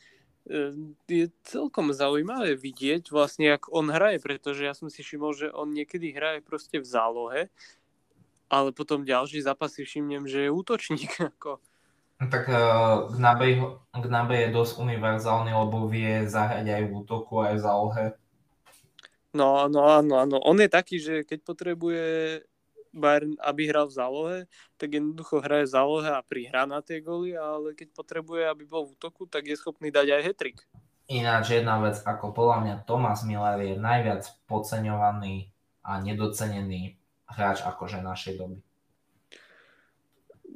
je 1.05 1.29
celkom 1.45 1.93
zaujímavé 1.93 2.57
vidieť 2.57 3.13
vlastne, 3.13 3.53
jak 3.53 3.69
on 3.69 3.93
hraje, 3.93 4.17
pretože 4.17 4.65
ja 4.65 4.73
som 4.73 4.89
si 4.89 5.05
všimol, 5.05 5.37
že 5.37 5.53
on 5.53 5.69
niekedy 5.69 6.09
hraje 6.17 6.41
proste 6.41 6.81
v 6.81 6.87
zálohe, 6.87 7.41
ale 8.49 8.73
potom 8.73 9.05
ďalší 9.05 9.45
zápas 9.45 9.77
si 9.77 9.85
všimnem, 9.85 10.25
že 10.25 10.49
je 10.49 10.51
útočník. 10.51 11.11
Ako. 11.37 11.61
No 12.21 12.25
tak 12.29 12.45
uh, 12.49 13.09
Gnabe 13.97 14.35
je 14.37 14.53
dosť 14.53 14.73
univerzálny, 14.77 15.51
lebo 15.53 15.89
vie 15.89 16.29
zahrať 16.29 16.69
aj 16.69 16.83
v 16.85 16.91
útoku, 16.93 17.41
aj 17.41 17.53
v 17.57 17.63
zálohe. 17.63 18.05
No, 19.31 19.65
no, 19.71 19.87
áno, 19.87 20.21
áno. 20.21 20.37
On 20.43 20.57
je 20.59 20.69
taký, 20.69 20.99
že 20.99 21.23
keď 21.23 21.39
potrebuje 21.41 22.05
Bayern, 22.91 23.39
aby 23.39 23.71
hral 23.71 23.87
v 23.87 23.95
zálohe, 23.95 24.37
tak 24.75 24.99
jednoducho 24.99 25.39
hraje 25.39 25.67
v 25.67 25.73
zálohe 25.73 26.09
a 26.11 26.19
prihrá 26.21 26.67
na 26.67 26.83
tie 26.83 26.99
goly, 26.99 27.35
ale 27.35 27.71
keď 27.71 27.95
potrebuje, 27.95 28.43
aby 28.51 28.63
bol 28.67 28.87
v 28.87 28.93
útoku, 28.99 29.23
tak 29.27 29.47
je 29.47 29.55
schopný 29.55 29.91
dať 29.91 30.07
aj 30.11 30.21
hetrik. 30.27 30.57
Ináč 31.11 31.59
jedna 31.59 31.79
vec, 31.83 31.99
ako 32.03 32.31
podľa 32.31 32.57
mňa 32.63 32.75
Thomas 32.87 33.23
Miller 33.27 33.59
je 33.63 33.75
najviac 33.75 34.23
podceňovaný 34.47 35.51
a 35.83 35.99
nedocenený 35.99 36.95
hráč 37.27 37.63
akože 37.63 37.99
našej 37.99 38.39
doby. 38.39 38.59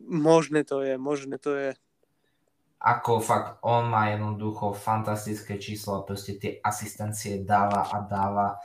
Možné 0.05 0.63
to 0.63 0.85
je, 0.85 0.95
možné 0.95 1.41
to 1.41 1.55
je. 1.55 1.71
Ako 2.79 3.17
fakt, 3.17 3.57
on 3.65 3.89
má 3.89 4.13
jednoducho 4.13 4.75
fantastické 4.77 5.57
číslo, 5.57 6.05
proste 6.05 6.37
tie 6.37 6.61
asistencie 6.61 7.41
dáva 7.41 7.87
a 7.89 7.97
dáva 8.05 8.61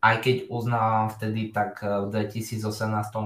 aj 0.00 0.16
keď 0.22 0.36
uznávam 0.52 1.08
vtedy 1.08 1.50
tak 1.50 1.80
v 1.82 2.12
2018, 2.12 2.62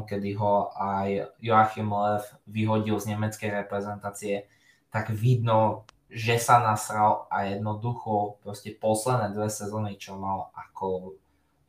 kedy 0.07 0.31
ho 0.39 0.71
aj 0.79 1.35
Joachim 1.43 1.91
Lev 1.91 2.25
vyhodil 2.47 2.97
z 3.03 3.15
nemeckej 3.15 3.51
reprezentácie, 3.67 4.47
tak 4.91 5.11
vidno, 5.11 5.85
že 6.11 6.39
sa 6.43 6.59
nasral 6.63 7.31
a 7.31 7.47
jednoducho 7.47 8.43
proste 8.43 8.75
posledné 8.75 9.31
dve 9.35 9.47
sezóny, 9.47 9.95
čo 9.99 10.19
mal, 10.19 10.51
ako 10.55 11.15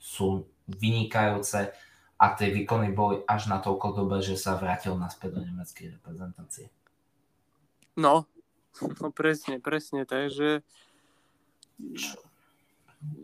sú 0.02 0.50
vynikajúce 0.66 1.74
a 2.22 2.26
tie 2.38 2.54
výkony 2.54 2.94
boli 2.94 3.22
až 3.26 3.50
na 3.50 3.58
toľko 3.58 3.98
dobe, 3.98 4.22
že 4.22 4.38
sa 4.38 4.58
vrátil 4.58 4.94
naspäť 4.98 5.38
do 5.38 5.42
nemeckej 5.42 5.98
reprezentácie. 5.98 6.70
No, 7.98 8.30
no 9.02 9.10
presne, 9.10 9.58
presne, 9.58 10.06
takže 10.06 10.62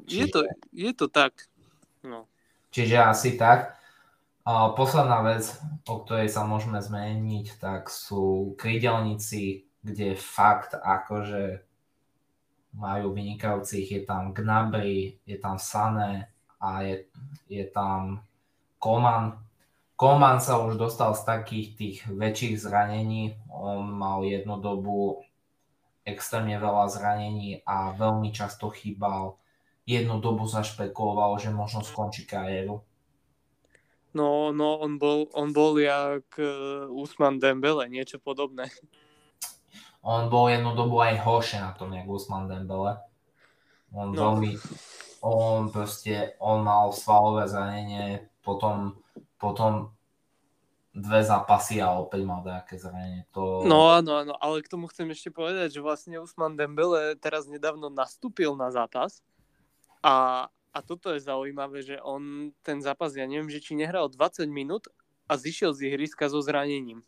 je 0.10 0.26
to, 0.30 0.46
je 0.74 0.92
to 0.94 1.06
tak. 1.06 1.46
No. 2.08 2.26
Čiže 2.72 3.04
asi 3.04 3.36
tak. 3.36 3.76
A 4.48 4.72
posledná 4.72 5.20
vec, 5.28 5.52
o 5.92 6.00
ktorej 6.08 6.32
sa 6.32 6.48
môžeme 6.48 6.80
zmeniť, 6.80 7.60
tak 7.60 7.92
sú 7.92 8.56
krydelníci, 8.56 9.68
kde 9.84 10.16
fakt 10.16 10.72
akože 10.72 11.68
majú 12.72 13.12
vynikajúcich, 13.12 13.88
je 13.92 14.02
tam 14.08 14.32
Gnabry, 14.32 15.20
je 15.28 15.36
tam 15.36 15.60
Sané 15.60 16.32
a 16.64 16.86
je, 16.88 17.12
je 17.52 17.68
tam 17.68 18.24
Koman. 18.80 19.36
Koman 19.98 20.38
sa 20.40 20.62
už 20.62 20.78
dostal 20.78 21.12
z 21.18 21.26
takých 21.26 21.68
tých 21.76 21.98
väčších 22.08 22.56
zranení, 22.62 23.36
on 23.50 23.90
mal 23.90 24.22
jednu 24.24 24.62
dobu 24.62 25.26
extrémne 26.08 26.56
veľa 26.56 26.88
zranení 26.88 27.66
a 27.68 27.92
veľmi 27.92 28.32
často 28.32 28.72
chýbal 28.72 29.36
jednu 29.88 30.20
dobu 30.20 30.44
zašpekuloval, 30.44 31.40
že 31.40 31.50
možno 31.50 31.80
skončí 31.80 32.28
kariéru. 32.28 32.84
No, 34.12 34.52
no 34.52 34.84
on, 34.84 35.00
bol, 35.00 35.32
on 35.32 35.56
bol 35.56 35.80
jak 35.80 36.28
uh, 36.36 36.92
Usman 36.92 37.40
Dembele, 37.40 37.88
niečo 37.88 38.20
podobné. 38.20 38.68
On 40.04 40.28
bol 40.28 40.52
jednu 40.52 40.76
dobu 40.76 41.00
aj 41.00 41.24
horšie 41.24 41.60
na 41.64 41.72
tom, 41.72 41.96
jak 41.96 42.08
Usman 42.08 42.52
Dembele. 42.52 43.00
On 43.96 44.12
no. 44.12 44.20
veľmi, 44.20 44.60
on 45.24 45.72
proste, 45.72 46.36
on 46.44 46.68
mal 46.68 46.92
svalové 46.92 47.48
zranenie, 47.48 48.28
potom, 48.44 49.00
potom 49.40 49.96
dve 50.92 51.22
zápasy 51.22 51.80
a 51.80 51.94
opäť 51.94 52.26
mal 52.26 52.42
nejaké 52.44 52.76
zranenie. 52.76 53.24
To... 53.32 53.64
No 53.64 53.94
áno, 53.94 54.18
áno, 54.18 54.34
ale 54.42 54.66
k 54.66 54.72
tomu 54.72 54.90
chcem 54.92 55.08
ešte 55.14 55.30
povedať, 55.30 55.78
že 55.78 55.86
vlastne 55.86 56.18
Usman 56.20 56.58
Dembele 56.58 57.16
teraz 57.22 57.46
nedávno 57.46 57.88
nastúpil 57.88 58.58
na 58.58 58.74
zápas 58.74 59.22
a, 60.04 60.48
a 60.50 60.78
toto 60.86 61.14
je 61.14 61.24
zaujímavé, 61.24 61.82
že 61.82 61.98
on 62.02 62.54
ten 62.62 62.82
zápas, 62.82 63.16
ja 63.18 63.26
neviem, 63.26 63.50
že 63.50 63.64
či 63.64 63.74
nehral 63.74 64.10
20 64.10 64.46
minút 64.50 64.92
a 65.28 65.36
zišiel 65.36 65.76
z 65.76 65.92
ihriska 65.92 66.30
so 66.32 66.40
zranením. 66.40 67.04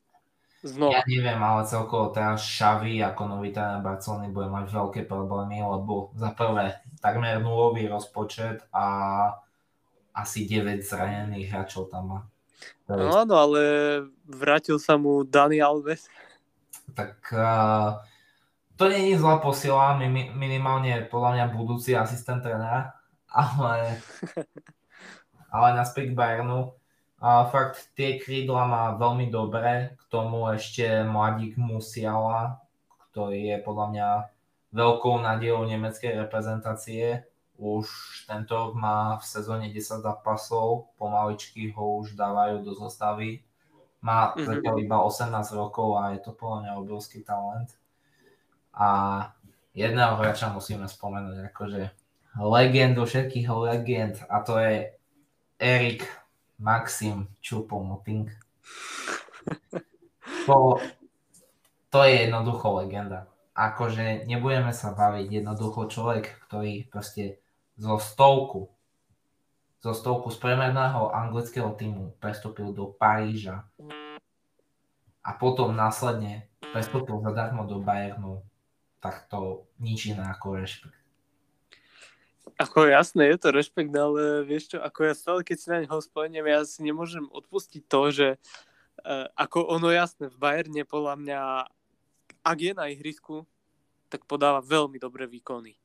Znova. 0.59 0.99
Ja 0.99 1.03
neviem, 1.07 1.39
ale 1.39 1.63
celkovo 1.63 2.11
teraz 2.11 2.43
Šavi 2.43 2.99
ako 2.99 3.31
nový 3.31 3.55
tréner 3.55 3.79
Barcelony 3.79 4.27
bude 4.27 4.51
mať 4.51 4.67
veľké 4.67 5.01
problémy, 5.07 5.63
lebo 5.63 6.11
za 6.19 6.35
prvé 6.35 6.75
takmer 6.99 7.39
nulový 7.39 7.87
rozpočet 7.87 8.67
a 8.75 8.85
asi 10.11 10.43
9 10.43 10.83
zranených 10.83 11.47
hráčov 11.47 11.87
tam 11.87 12.03
má. 12.11 12.19
No 12.91 13.23
áno, 13.23 13.39
ale 13.39 13.61
vrátil 14.27 14.75
sa 14.83 14.99
mu 14.99 15.23
Dani 15.23 15.63
Alves. 15.63 16.11
Tak 16.91 17.31
uh, 17.31 17.95
to 18.79 18.87
nie 18.87 19.11
je 19.11 19.19
zlá 19.19 19.43
posila, 19.43 19.99
minimálne 20.39 21.03
podľa 21.11 21.29
mňa 21.35 21.45
budúci 21.51 21.91
asistent 21.99 22.39
trénera, 22.39 22.95
ale, 23.27 23.99
ale 25.53 25.67
naspäť 25.75 26.15
k 26.15 26.17
Bayernu. 26.17 26.71
A 27.19 27.43
fakt 27.51 27.91
tie 27.99 28.15
krídla 28.15 28.63
má 28.63 28.83
veľmi 28.95 29.27
dobré, 29.27 29.99
k 29.99 30.03
tomu 30.07 30.47
ešte 30.55 31.03
mladík 31.03 31.59
Musiala, 31.59 32.63
ktorý 33.11 33.51
je 33.51 33.57
podľa 33.59 33.85
mňa 33.91 34.09
veľkou 34.71 35.27
nádejou 35.27 35.67
nemeckej 35.67 36.15
reprezentácie. 36.15 37.27
Už 37.59 37.91
tento 38.31 38.55
rok 38.55 38.79
má 38.79 39.19
v 39.19 39.27
sezóne 39.27 39.67
10 39.67 39.99
zápasov, 39.99 40.95
pomaličky 40.95 41.75
ho 41.75 41.99
už 41.99 42.15
dávajú 42.15 42.63
do 42.63 42.71
zostavy. 42.71 43.43
Má 43.99 44.31
mm-hmm. 44.31 44.47
zatiaľ 44.47 44.75
iba 44.79 44.97
18 45.03 45.59
rokov 45.59 45.99
a 45.99 46.15
je 46.15 46.23
to 46.23 46.31
podľa 46.31 46.57
mňa 46.63 46.71
obrovský 46.79 47.19
talent. 47.27 47.75
A 48.73 48.87
jedného 49.73 50.17
hráča 50.17 50.53
musíme 50.53 50.85
spomenúť, 50.85 51.51
akože 51.51 51.81
legendu 52.39 53.03
všetkých 53.03 53.47
legend 53.49 54.15
a 54.29 54.41
to 54.45 54.59
je 54.61 54.93
Erik 55.59 56.07
Maxim 56.59 57.27
Čupomuting. 57.41 58.29
To, 60.49 60.81
to 61.93 61.99
je 62.09 62.25
jednoducho 62.25 62.81
legenda. 62.81 63.29
Akože 63.53 64.25
nebudeme 64.25 64.73
sa 64.73 64.97
baviť, 64.97 65.29
jednoducho 65.29 65.85
človek, 65.85 66.41
ktorý 66.49 66.89
proste 66.89 67.37
zo 67.77 68.01
stovku 68.01 68.73
zo 69.79 69.95
stovku 69.95 70.27
z 70.27 70.37
premerného 70.43 71.07
anglického 71.15 71.71
týmu 71.71 72.19
prestúpil 72.19 72.75
do 72.75 72.91
Paríža 72.91 73.63
a 75.23 75.31
potom 75.39 75.71
následne 75.71 76.51
prestúpil 76.75 77.23
zadarmo 77.23 77.63
do 77.63 77.79
Bayernu 77.79 78.43
tak 78.99 79.27
to 79.31 79.67
nič 79.79 80.11
iné 80.11 80.23
ako 80.27 80.59
rešpekt. 80.59 80.99
Ako 82.59 82.91
jasné, 82.91 83.31
je 83.31 83.37
to 83.39 83.55
rešpekt, 83.55 83.93
ale 83.95 84.43
vieš 84.43 84.75
čo, 84.75 84.77
ako 84.83 84.99
ja 85.07 85.13
stále, 85.15 85.39
keď 85.47 85.57
si 85.57 85.67
na 85.71 85.79
neho 85.79 85.97
spomeniem, 85.99 86.43
ja 86.43 86.61
si 86.67 86.83
nemôžem 86.83 87.23
odpustiť 87.31 87.87
to, 87.87 88.01
že 88.11 88.27
uh, 88.35 89.31
ako 89.39 89.63
ono 89.79 89.87
jasné, 89.95 90.27
v 90.27 90.35
Bayerne 90.35 90.83
podľa 90.83 91.15
mňa, 91.15 91.39
ak 92.43 92.57
je 92.59 92.73
na 92.75 92.91
ihrisku, 92.91 93.47
tak 94.11 94.27
podáva 94.27 94.59
veľmi 94.59 94.99
dobré 94.99 95.29
výkony. 95.29 95.77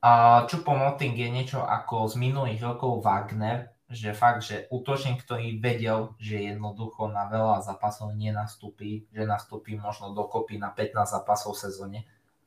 Uh, 0.00 0.48
Čupo 0.48 0.72
Moting 0.72 1.12
je 1.12 1.28
niečo 1.28 1.60
ako 1.60 2.08
z 2.08 2.16
minulých 2.16 2.64
rokov 2.64 3.04
Wagner, 3.04 3.68
že 3.90 4.14
fakt, 4.14 4.46
že 4.46 4.70
útočník, 4.70 5.26
ktorý 5.26 5.58
vedel, 5.58 6.14
že 6.16 6.38
jednoducho 6.38 7.10
na 7.10 7.26
veľa 7.26 7.60
zápasov 7.66 8.14
nenastúpi, 8.14 9.10
že 9.10 9.26
nastúpi 9.26 9.74
možno 9.74 10.14
dokopy 10.14 10.56
na 10.62 10.70
15 10.70 11.20
zápasov 11.20 11.58
v 11.58 11.62
sezóne, 11.68 11.98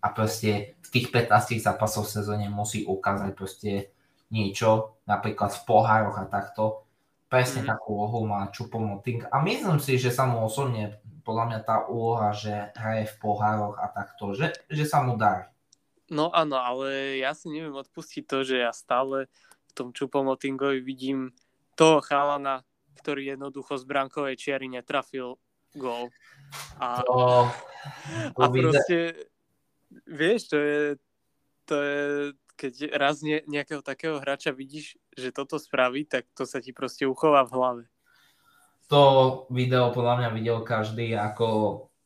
a 0.04 0.08
proste 0.12 0.76
v 0.84 0.88
tých 0.92 1.08
15 1.16 1.64
zápasov 1.64 2.04
v 2.04 2.16
sezóne 2.20 2.52
musí 2.52 2.84
ukázať 2.84 3.32
proste 3.32 3.72
niečo, 4.28 5.00
napríklad 5.08 5.56
v 5.56 5.62
pohároch 5.64 6.20
a 6.20 6.28
takto. 6.28 6.84
Presne 7.32 7.64
mm. 7.64 7.70
takú 7.72 7.98
úlohu 7.98 8.28
má 8.28 8.52
Čupomoting 8.52 9.32
a 9.32 9.40
myslím 9.42 9.80
si, 9.80 9.96
že 9.96 10.12
sa 10.12 10.28
mu 10.28 10.44
osobne 10.44 11.00
podľa 11.24 11.44
mňa 11.50 11.60
tá 11.64 11.88
úloha, 11.88 12.36
že 12.36 12.76
hraje 12.76 13.08
v 13.10 13.16
pohároch 13.24 13.80
a 13.80 13.88
takto, 13.90 14.36
že, 14.36 14.52
že 14.68 14.84
sa 14.84 15.02
mu 15.02 15.16
darí. 15.16 15.48
No 16.12 16.30
áno, 16.30 16.60
ale 16.60 17.18
ja 17.24 17.32
si 17.32 17.48
neviem 17.48 17.74
odpustiť 17.74 18.28
to, 18.28 18.44
že 18.44 18.60
ja 18.60 18.76
stále 18.76 19.32
v 19.66 19.72
tom 19.72 19.96
Čupomotingovi 19.96 20.84
vidím 20.84 21.32
toho 21.80 22.04
chalana, 22.04 22.68
ktorý 23.00 23.34
jednoducho 23.34 23.80
z 23.80 23.88
brankovej 23.88 24.36
čiary 24.38 24.68
netrafil 24.70 25.40
gól. 25.74 26.14
A, 26.78 27.02
to, 27.02 27.50
to 28.38 28.42
a 28.44 28.46
proste 28.52 28.98
vieš, 30.08 30.54
to 30.54 30.58
je, 30.58 30.80
to 31.66 31.76
je 31.76 32.02
keď 32.54 32.96
raz 32.96 33.20
ne, 33.26 33.42
nejakého 33.50 33.82
takého 33.82 34.22
hráča 34.22 34.54
vidíš, 34.54 34.96
že 35.18 35.34
toto 35.34 35.58
spraví, 35.58 36.06
tak 36.06 36.30
to 36.38 36.46
sa 36.46 36.62
ti 36.62 36.72
proste 36.72 37.10
uchová 37.10 37.44
v 37.44 37.56
hlave. 37.58 37.84
To 38.92 39.02
video 39.50 39.90
podľa 39.90 40.22
mňa 40.22 40.30
videl 40.38 40.62
každý 40.62 41.18
ako 41.18 41.48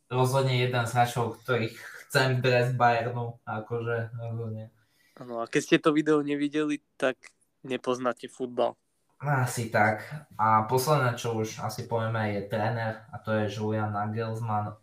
rozhodne 0.07 0.55
jeden 0.55 0.83
z 0.87 0.93
hráčov, 0.95 1.43
ktorých 1.43 1.75
chcem 2.07 2.39
Brest 2.39 2.79
Bayernu, 2.79 3.43
akože 3.43 4.15
rozhodne. 4.15 4.71
Ano, 5.19 5.43
a 5.43 5.49
keď 5.49 5.61
ste 5.61 5.77
to 5.81 5.91
video 5.91 6.23
nevideli, 6.23 6.79
tak 6.95 7.17
nepoznáte 7.65 8.31
futbal. 8.31 8.77
Asi 9.17 9.73
tak. 9.73 10.05
A 10.37 10.69
posledné, 10.69 11.17
čo 11.17 11.33
už 11.33 11.65
asi 11.65 11.89
povieme, 11.89 12.37
je 12.37 12.41
tréner 12.45 13.01
a 13.09 13.17
to 13.17 13.33
je 13.33 13.49
Julian 13.49 13.89
Nagelsmann. 13.89 14.77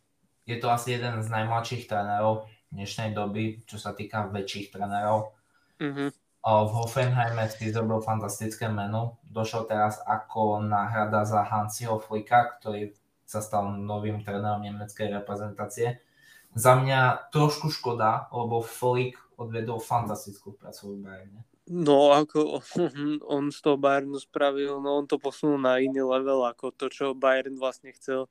Je 0.44 0.58
to 0.58 0.68
asi 0.68 0.98
jeden 0.98 1.22
z 1.22 1.28
najmladších 1.30 1.86
trénerov 1.86 2.50
dnešnej 2.74 3.14
doby, 3.14 3.62
čo 3.64 3.78
sa 3.78 3.94
týka 3.94 4.26
väčších 4.28 4.74
trénerov. 4.74 5.32
Mm-hmm. 5.78 6.08
V 6.44 6.70
Hoffenheime 6.76 7.48
si 7.48 7.72
zrobil 7.72 8.04
fantastické 8.04 8.68
meno. 8.68 9.16
Došiel 9.24 9.64
teraz 9.64 9.96
ako 10.04 10.60
náhrada 10.60 11.24
za 11.24 11.40
Hansiho 11.40 11.96
Flicka, 11.96 12.60
ktorý 12.60 12.92
sa 13.24 13.40
stal 13.40 13.72
novým 13.72 14.20
trénerom 14.20 14.60
nemeckej 14.60 15.08
reprezentácie. 15.24 16.04
Za 16.52 16.76
mňa 16.76 17.32
trošku 17.32 17.72
škoda, 17.72 18.28
lebo 18.28 18.60
Flick 18.60 19.16
odvedol 19.40 19.80
fantastickú 19.80 20.54
prácu 20.54 20.94
v 20.94 20.96
Bayerne. 21.00 21.40
No, 21.64 22.12
ako 22.12 22.60
on 23.34 23.48
z 23.48 23.58
toho 23.64 23.80
Bayernu 23.80 24.20
spravil, 24.20 24.78
no 24.84 25.00
on 25.00 25.08
to 25.08 25.16
posunul 25.16 25.56
na 25.56 25.80
iný 25.80 26.04
level, 26.04 26.44
ako 26.44 26.76
to, 26.76 26.92
čo 26.92 27.16
Bayern 27.16 27.56
vlastne 27.56 27.88
chcel 27.96 28.28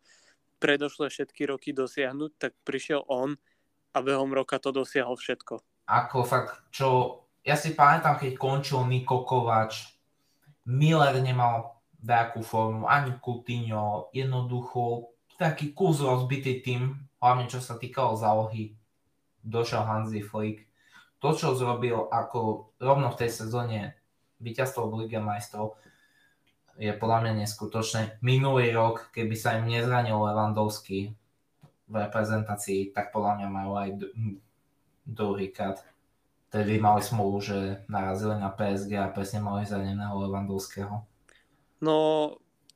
predošle 0.61 1.11
všetky 1.11 1.49
roky 1.49 1.75
dosiahnuť, 1.75 2.31
tak 2.39 2.55
prišiel 2.63 3.03
on 3.09 3.35
a 3.93 3.97
behom 4.01 4.33
roka 4.33 4.57
to 4.57 4.73
dosiahol 4.73 5.15
všetko. 5.15 5.61
Ako 5.87 6.25
fakt, 6.25 6.59
čo... 6.73 7.19
Ja 7.43 7.59
si 7.59 7.75
pamätám, 7.75 8.15
keď 8.17 8.39
končil 8.39 8.87
Niko 8.87 9.27
Kovač, 9.27 9.83
Miller 10.63 11.19
nemal 11.19 11.83
nejakú 11.99 12.39
formu, 12.39 12.87
ani 12.87 13.19
Coutinho, 13.19 14.07
jednoducho 14.15 15.11
taký 15.35 15.75
kus 15.75 15.99
rozbitý 15.99 16.63
tým, 16.63 16.95
hlavne 17.19 17.51
čo 17.51 17.59
sa 17.59 17.75
týkalo 17.75 18.15
zálohy, 18.15 18.79
došiel 19.43 19.83
Hansi 19.83 20.23
Flick 20.23 20.63
to, 21.23 21.31
čo 21.31 21.55
zrobil 21.55 22.11
ako 22.11 22.71
rovno 22.83 23.07
v 23.15 23.19
tej 23.23 23.31
sezóne 23.31 23.95
víťazstvo 24.43 24.91
v 24.91 25.07
Lige 25.07 25.23
majstrov, 25.23 25.79
je 26.75 26.91
podľa 26.91 27.23
mňa 27.23 27.33
neskutočné. 27.47 28.19
Minulý 28.19 28.75
rok, 28.75 29.07
keby 29.15 29.31
sa 29.39 29.55
im 29.55 29.71
nezranil 29.71 30.19
Levandovský 30.19 31.15
v 31.93 31.95
reprezentácii, 32.09 32.89
tak 32.89 33.13
podľa 33.13 33.37
mňa 33.37 33.47
majú 33.53 33.71
aj 33.77 33.89
druhý 35.05 35.53
kat. 35.53 35.85
Tedy 36.49 36.81
mali 36.81 37.05
smolu, 37.05 37.37
že 37.37 37.85
narazili 37.85 38.37
na 38.41 38.49
PSG 38.49 38.97
a 38.97 39.13
presne 39.13 39.45
mali 39.45 39.69
zraneného 39.69 40.17
Levandovského. 40.17 41.05
No, 41.77 41.97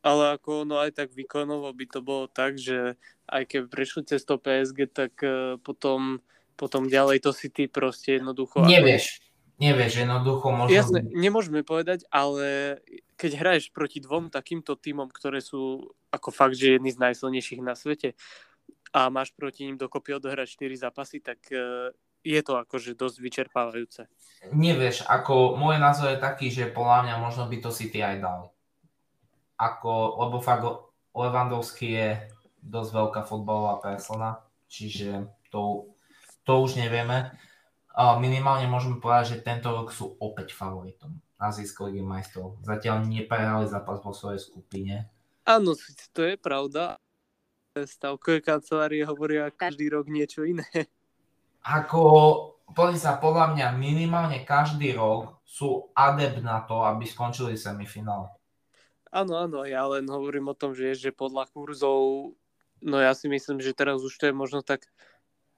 ale 0.06 0.38
ako 0.38 0.70
no 0.70 0.78
aj 0.78 0.94
tak 0.94 1.10
výkonovo 1.18 1.70
by 1.74 1.86
to 1.90 2.00
bolo 2.06 2.30
tak, 2.30 2.62
že 2.62 2.98
aj 3.26 3.44
keby 3.50 3.66
prešli 3.70 4.06
cez 4.06 4.22
to 4.22 4.38
PSG, 4.38 4.90
tak 4.90 5.18
uh, 5.26 5.58
potom 5.62 6.22
potom 6.58 6.90
ďalej 6.90 7.22
to 7.22 7.32
si 7.32 7.54
ty 7.54 7.70
proste 7.70 8.18
jednoducho... 8.18 8.66
Nevieš, 8.66 9.22
ako... 9.22 9.62
nevieš, 9.62 9.94
jednoducho 10.02 10.48
možno... 10.50 10.74
Jasne, 10.74 11.00
nemôžeme 11.06 11.62
povedať, 11.62 12.10
ale 12.10 12.82
keď 13.14 13.32
hraješ 13.38 13.70
proti 13.70 14.02
dvom 14.02 14.34
takýmto 14.34 14.74
týmom, 14.74 15.06
ktoré 15.14 15.40
sú 15.40 15.94
ako 16.10 16.34
fakt, 16.34 16.58
že 16.58 16.82
jedni 16.82 16.90
z 16.90 16.98
najsilnejších 16.98 17.62
na 17.62 17.78
svete 17.78 18.18
a 18.94 19.12
máš 19.12 19.36
proti 19.36 19.68
ním 19.68 19.76
dokopy 19.76 20.16
odohrať 20.16 20.60
4 20.60 20.84
zápasy, 20.88 21.20
tak 21.20 21.40
e, 21.52 21.92
je 22.24 22.42
to 22.44 22.60
akože 22.60 22.96
dosť 22.96 23.18
vyčerpávajúce. 23.20 24.08
Nevieš, 24.52 25.08
ako 25.08 25.56
môj 25.60 25.80
názor 25.80 26.16
je 26.16 26.20
taký, 26.20 26.52
že 26.52 26.72
podľa 26.72 27.08
mňa 27.08 27.16
možno 27.20 27.48
by 27.48 27.58
to 27.60 27.70
si 27.72 27.92
ty 27.92 28.04
aj 28.04 28.20
dali. 28.20 28.48
Ako, 29.58 30.22
lebo 30.22 30.38
fakt 30.38 30.64
Levandovský 31.18 31.88
je 31.98 32.10
dosť 32.62 32.90
veľká 32.94 33.22
futbalová 33.26 33.82
persona, 33.82 34.44
čiže 34.70 35.26
to 35.50 35.92
to 36.48 36.64
už 36.64 36.80
nevieme. 36.80 37.36
Minimálne 37.98 38.72
môžeme 38.72 39.04
povedať, 39.04 39.36
že 39.36 39.44
tento 39.44 39.68
rok 39.68 39.92
sú 39.92 40.16
opäť 40.24 40.56
favoritom 40.56 41.20
Azijskej 41.36 41.92
ligy 41.92 42.02
majstrov. 42.08 42.56
Zatiaľ 42.64 43.04
neprehrali 43.04 43.68
zápas 43.68 44.00
vo 44.00 44.16
svojej 44.16 44.40
skupine. 44.40 45.12
Áno, 45.44 45.76
to 46.16 46.22
je 46.24 46.40
pravda. 46.40 46.96
Stavkové 47.86 48.42
kancelárie 48.42 49.04
hovoria 49.06 49.54
každý 49.54 49.92
rok 49.92 50.10
niečo 50.10 50.48
iné. 50.48 50.66
Ako, 51.68 52.02
pozri 52.72 52.96
sa, 52.96 53.20
podľa 53.20 53.54
mňa 53.54 53.68
minimálne 53.76 54.42
každý 54.48 54.96
rok 54.96 55.44
sú 55.44 55.92
adept 55.92 56.40
na 56.40 56.64
to, 56.64 56.82
aby 56.82 57.04
skončili 57.04 57.60
semifinále. 57.60 58.32
Áno, 59.12 59.40
áno, 59.40 59.64
ja 59.64 59.84
len 59.88 60.08
hovorím 60.08 60.52
o 60.52 60.56
tom, 60.56 60.76
že, 60.76 60.96
že 60.96 61.12
podľa 61.16 61.48
kurzov, 61.52 62.34
no 62.84 62.96
ja 63.00 63.12
si 63.16 63.32
myslím, 63.32 63.60
že 63.60 63.76
teraz 63.76 64.04
už 64.04 64.16
to 64.16 64.32
je 64.32 64.36
možno 64.36 64.64
tak 64.64 64.88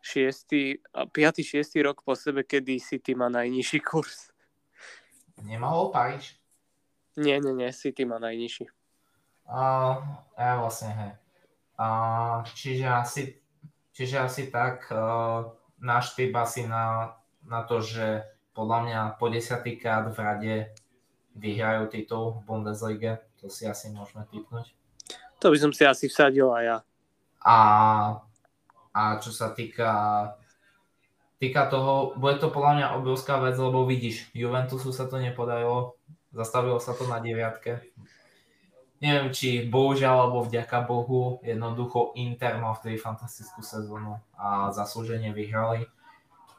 šiestý, 0.01 0.79
5. 0.93 1.13
6. 1.43 1.65
rok 1.83 2.05
po 2.05 2.15
sebe, 2.15 2.45
kedy 2.45 2.79
City 2.79 3.13
má 3.17 3.27
najnižší 3.27 3.79
kurz. 3.83 4.31
Nemal 5.43 5.91
Paríž? 5.91 6.39
Nie, 7.19 7.39
nie, 7.43 7.51
nie, 7.51 7.71
City 7.73 8.05
má 8.07 8.19
najnižší. 8.21 8.69
Uh, 9.49 9.97
ja 10.37 10.61
vlastne, 10.61 10.93
hej. 10.93 11.11
Uh, 11.79 12.43
čiže, 12.59 12.87
asi, 12.91 13.21
čiže 13.95 14.19
asi 14.19 14.51
tak 14.51 14.91
uh, 14.91 15.47
náš 15.79 16.19
typ 16.19 16.35
asi 16.35 16.67
na, 16.67 17.15
na 17.47 17.63
to, 17.63 17.79
že 17.79 18.27
podľa 18.51 18.79
mňa 18.83 18.99
po 19.15 19.31
desiatýkrát 19.31 20.11
v 20.11 20.17
rade 20.19 20.55
vyhrajú 21.39 21.87
titul 21.87 22.35
v 22.35 22.39
Bundesliga. 22.43 23.23
To 23.39 23.47
si 23.47 23.63
asi 23.63 23.87
môžeme 23.95 24.27
typnúť. 24.27 24.75
To 25.39 25.47
by 25.47 25.57
som 25.57 25.71
si 25.71 25.87
asi 25.87 26.11
vsadil 26.11 26.51
aj 26.51 26.63
ja. 26.67 26.77
A 27.39 27.55
a 28.89 29.21
čo 29.21 29.29
sa 29.29 29.53
týka, 29.53 29.91
týka 31.37 31.69
toho, 31.69 32.17
bude 32.17 32.41
to 32.41 32.49
podľa 32.49 32.73
mňa 32.75 32.87
obrovská 32.99 33.37
vec, 33.37 33.55
lebo 33.55 33.85
vidíš, 33.85 34.33
Juventusu 34.33 34.89
sa 34.89 35.05
to 35.05 35.21
nepodarilo, 35.21 35.95
zastavilo 36.33 36.81
sa 36.81 36.97
to 36.97 37.05
na 37.05 37.21
deviatke. 37.21 37.79
Neviem, 38.99 39.31
či 39.31 39.63
bohužiaľ 39.71 40.27
alebo 40.27 40.43
vďaka 40.43 40.83
Bohu, 40.83 41.39
jednoducho 41.39 42.11
Inter 42.19 42.59
mal 42.59 42.75
vtedy 42.75 42.99
fantastickú 42.99 43.63
sezónu 43.63 44.19
a 44.35 44.75
zaslúženie 44.75 45.31
vyhrali. 45.31 45.87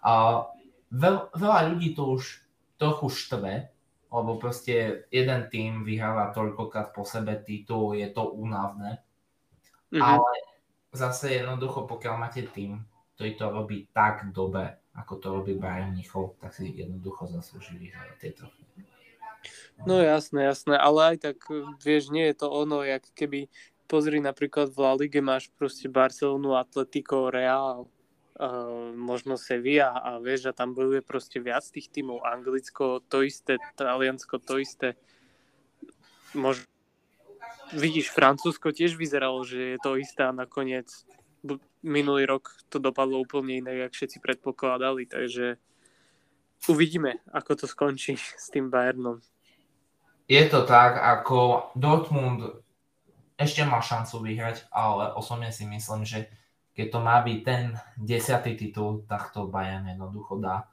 A 0.01 0.45
veľ, 0.89 1.37
veľa 1.37 1.61
ľudí 1.69 1.93
to 1.93 2.17
už 2.17 2.41
trochu 2.81 3.13
štve, 3.13 3.69
lebo 4.11 4.31
proste 4.41 5.05
jeden 5.13 5.41
tým 5.53 5.85
vyhráva 5.85 6.33
toľkokrát 6.33 6.97
po 6.97 7.05
sebe 7.05 7.37
titul, 7.45 7.93
je 7.93 8.09
to 8.09 8.33
únavné. 8.33 9.05
Mm-hmm. 9.93 10.01
Ale 10.01 10.33
zase 10.97 11.45
jednoducho, 11.45 11.85
pokiaľ 11.85 12.15
máte 12.17 12.43
tým, 12.49 12.81
ktorý 13.15 13.31
to 13.37 13.47
robí 13.53 13.79
tak 13.93 14.33
dobre, 14.33 14.81
ako 14.97 15.13
to 15.21 15.29
robí 15.29 15.53
Bayern 15.61 15.93
Mnichov, 15.93 16.41
tak 16.41 16.57
si 16.57 16.73
jednoducho 16.73 17.29
zaslúži 17.29 17.77
vyhrať 17.77 18.17
tieto. 18.17 18.49
No 19.89 19.97
jasné, 19.97 20.45
jasné, 20.45 20.77
ale 20.77 21.15
aj 21.15 21.17
tak, 21.25 21.39
vieš, 21.81 22.13
nie 22.13 22.29
je 22.29 22.45
to 22.45 22.53
ono, 22.53 22.85
jak 22.85 23.01
keby, 23.17 23.49
pozri 23.89 24.21
napríklad 24.21 24.69
v 24.71 24.79
La 24.79 24.93
Lige 24.95 25.25
máš 25.25 25.49
proste 25.57 25.89
Barcelonu, 25.89 26.55
Atletico, 26.55 27.33
Real, 27.33 27.89
uh, 28.37 28.93
možno 28.93 29.41
Sevilla 29.41 29.97
a 29.97 30.21
vieš, 30.21 30.53
a 30.53 30.57
tam 30.57 30.77
bojuje 30.77 31.01
proste 31.01 31.41
viac 31.41 31.65
tých 31.65 31.89
tímov, 31.89 32.23
Anglicko 32.23 33.01
to 33.09 33.25
isté, 33.25 33.57
Taliansko 33.75 34.37
to 34.39 34.61
isté, 34.61 35.01
možno 36.37 36.69
vidíš, 37.73 38.13
Francúzsko 38.13 38.77
tiež 38.77 38.95
vyzeralo, 39.01 39.43
že 39.43 39.75
je 39.75 39.79
to 39.81 39.97
isté 39.97 40.27
a 40.27 40.35
nakoniec 40.35 40.87
minulý 41.81 42.29
rok 42.29 42.53
to 42.69 42.77
dopadlo 42.77 43.21
úplne 43.25 43.65
inak, 43.65 43.89
jak 43.89 43.93
všetci 43.97 44.19
predpokladali, 44.21 45.09
takže 45.09 45.57
uvidíme, 46.69 47.25
ako 47.33 47.65
to 47.65 47.67
skončí 47.67 48.15
s 48.45 48.53
tým 48.53 48.69
Bayernom. 48.69 49.25
Je 50.31 50.47
to 50.47 50.63
tak, 50.63 50.95
ako 50.95 51.71
Dortmund 51.75 52.63
ešte 53.35 53.67
má 53.67 53.83
šancu 53.83 54.23
vyhrať, 54.23 54.71
ale 54.71 55.11
osobne 55.19 55.51
si 55.51 55.67
myslím, 55.67 56.07
že 56.07 56.31
keď 56.71 56.87
to 56.87 56.99
má 57.03 57.19
byť 57.19 57.39
ten 57.43 57.75
desiatý 57.99 58.55
titul, 58.55 59.03
tak 59.11 59.35
to 59.35 59.51
Bayern 59.51 59.91
jednoducho 59.91 60.39
dá. 60.39 60.71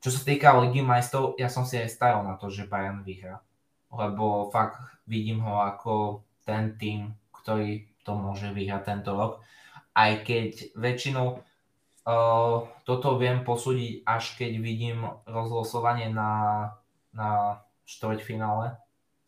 Čo 0.00 0.08
sa 0.08 0.24
týka 0.24 0.56
Ligy 0.56 0.80
majstrov, 0.80 1.36
ja 1.36 1.52
som 1.52 1.68
si 1.68 1.76
aj 1.76 1.92
stajal 1.92 2.24
na 2.24 2.40
to, 2.40 2.48
že 2.48 2.64
Bayern 2.64 3.04
vyhrá. 3.04 3.44
Lebo 3.92 4.48
fakt 4.48 4.80
vidím 5.04 5.44
ho 5.44 5.60
ako 5.60 6.24
ten 6.48 6.72
tým, 6.80 7.12
ktorý 7.28 7.84
to 8.08 8.16
môže 8.16 8.56
vyhrať 8.56 8.88
tento 8.88 9.12
rok. 9.12 9.44
Aj 9.92 10.16
keď 10.24 10.72
väčšinou 10.80 11.44
uh, 11.44 12.56
toto 12.88 13.20
viem 13.20 13.44
posúdiť, 13.44 14.00
až 14.08 14.32
keď 14.40 14.52
vidím 14.64 15.04
rozlosovanie 15.28 16.08
na, 16.08 16.72
na 17.12 17.60
štvrťfinále, 17.84 18.80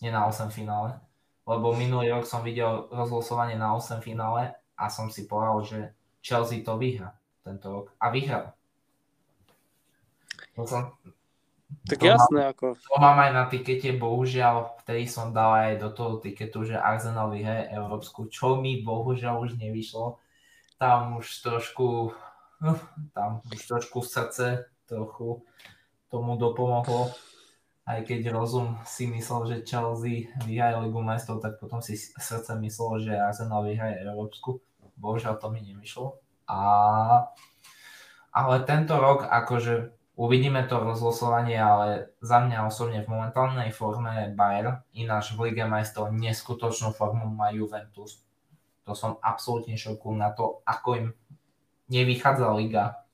nie 0.03 0.11
na 0.13 0.27
8 0.29 0.53
finále. 0.53 0.99
Lebo 1.47 1.73
minulý 1.73 2.11
rok 2.11 2.27
som 2.27 2.43
videl 2.43 2.91
rozlosovanie 2.91 3.55
na 3.55 3.75
8 3.75 4.03
finále 4.03 4.55
a 4.75 4.91
som 4.91 5.09
si 5.09 5.31
povedal, 5.31 5.63
že 5.63 5.79
Chelsea 6.21 6.67
to 6.67 6.75
vyhra 6.75 7.15
tento 7.47 7.71
rok. 7.71 7.87
A 8.03 8.11
vyhral. 8.11 8.51
To 10.59 10.67
som, 10.67 10.97
tak 11.87 12.03
to 12.03 12.07
jasné, 12.11 12.41
mám, 12.47 12.53
ako. 12.57 12.67
To 12.75 12.95
mám 12.99 13.19
aj 13.23 13.31
na 13.31 13.45
tikete, 13.47 13.95
bohužiaľ, 13.95 14.83
vtedy 14.83 15.07
som 15.07 15.31
dal 15.31 15.55
aj 15.55 15.73
do 15.79 15.89
toho 15.95 16.19
tiketu, 16.19 16.67
že 16.67 16.81
Arsenal 16.81 17.31
vyhraje 17.31 17.71
Európsku, 17.75 18.27
čo 18.27 18.59
mi 18.59 18.83
bohužiaľ 18.83 19.45
už 19.47 19.61
nevyšlo. 19.61 20.19
Tam 20.81 21.21
už 21.21 21.27
trošku 21.45 22.11
uh, 22.63 22.81
tam 23.13 23.45
už 23.53 23.61
trošku 23.67 24.01
srdce 24.01 24.69
trochu 24.89 25.45
tomu 26.09 26.37
dopomohlo. 26.37 27.13
Aj 27.87 28.03
keď 28.03 28.34
rozum 28.34 28.74
si 28.82 29.07
myslel, 29.07 29.47
že 29.47 29.62
Chelsea 29.62 30.26
vyhraje 30.43 30.74
Ligu 30.82 30.99
majstrov, 30.99 31.39
tak 31.39 31.62
potom 31.62 31.78
si 31.78 31.95
srdce 31.95 32.59
myslelo, 32.59 32.99
že 32.99 33.14
Arsenal 33.14 33.62
vyhraje 33.62 34.03
Európsku. 34.03 34.59
Bohužiaľ 34.99 35.39
to 35.39 35.55
mi 35.55 35.62
nemyšlo. 35.62 36.18
A... 36.51 36.59
Ale 38.34 38.55
tento 38.66 38.99
rok 38.99 39.24
akože 39.30 39.97
uvidíme 40.18 40.66
to 40.66 40.82
rozlosovanie, 40.82 41.57
ale 41.57 42.11
za 42.18 42.43
mňa 42.43 42.66
osobne 42.66 43.07
v 43.07 43.12
momentálnej 43.12 43.70
forme 43.70 44.34
Bayern, 44.34 44.82
ináč 44.97 45.32
v 45.39 45.49
Lige 45.49 45.64
majstrov 45.64 46.11
neskutočnú 46.11 46.91
formu 46.91 47.30
má 47.30 47.55
Juventus. 47.55 48.26
To 48.89 48.99
som 48.99 49.22
absolútne 49.22 49.78
šoku 49.78 50.11
na 50.11 50.34
to, 50.34 50.61
ako 50.66 50.89
im 50.99 51.07
nevychádza 51.87 52.51
liga. 52.57 53.07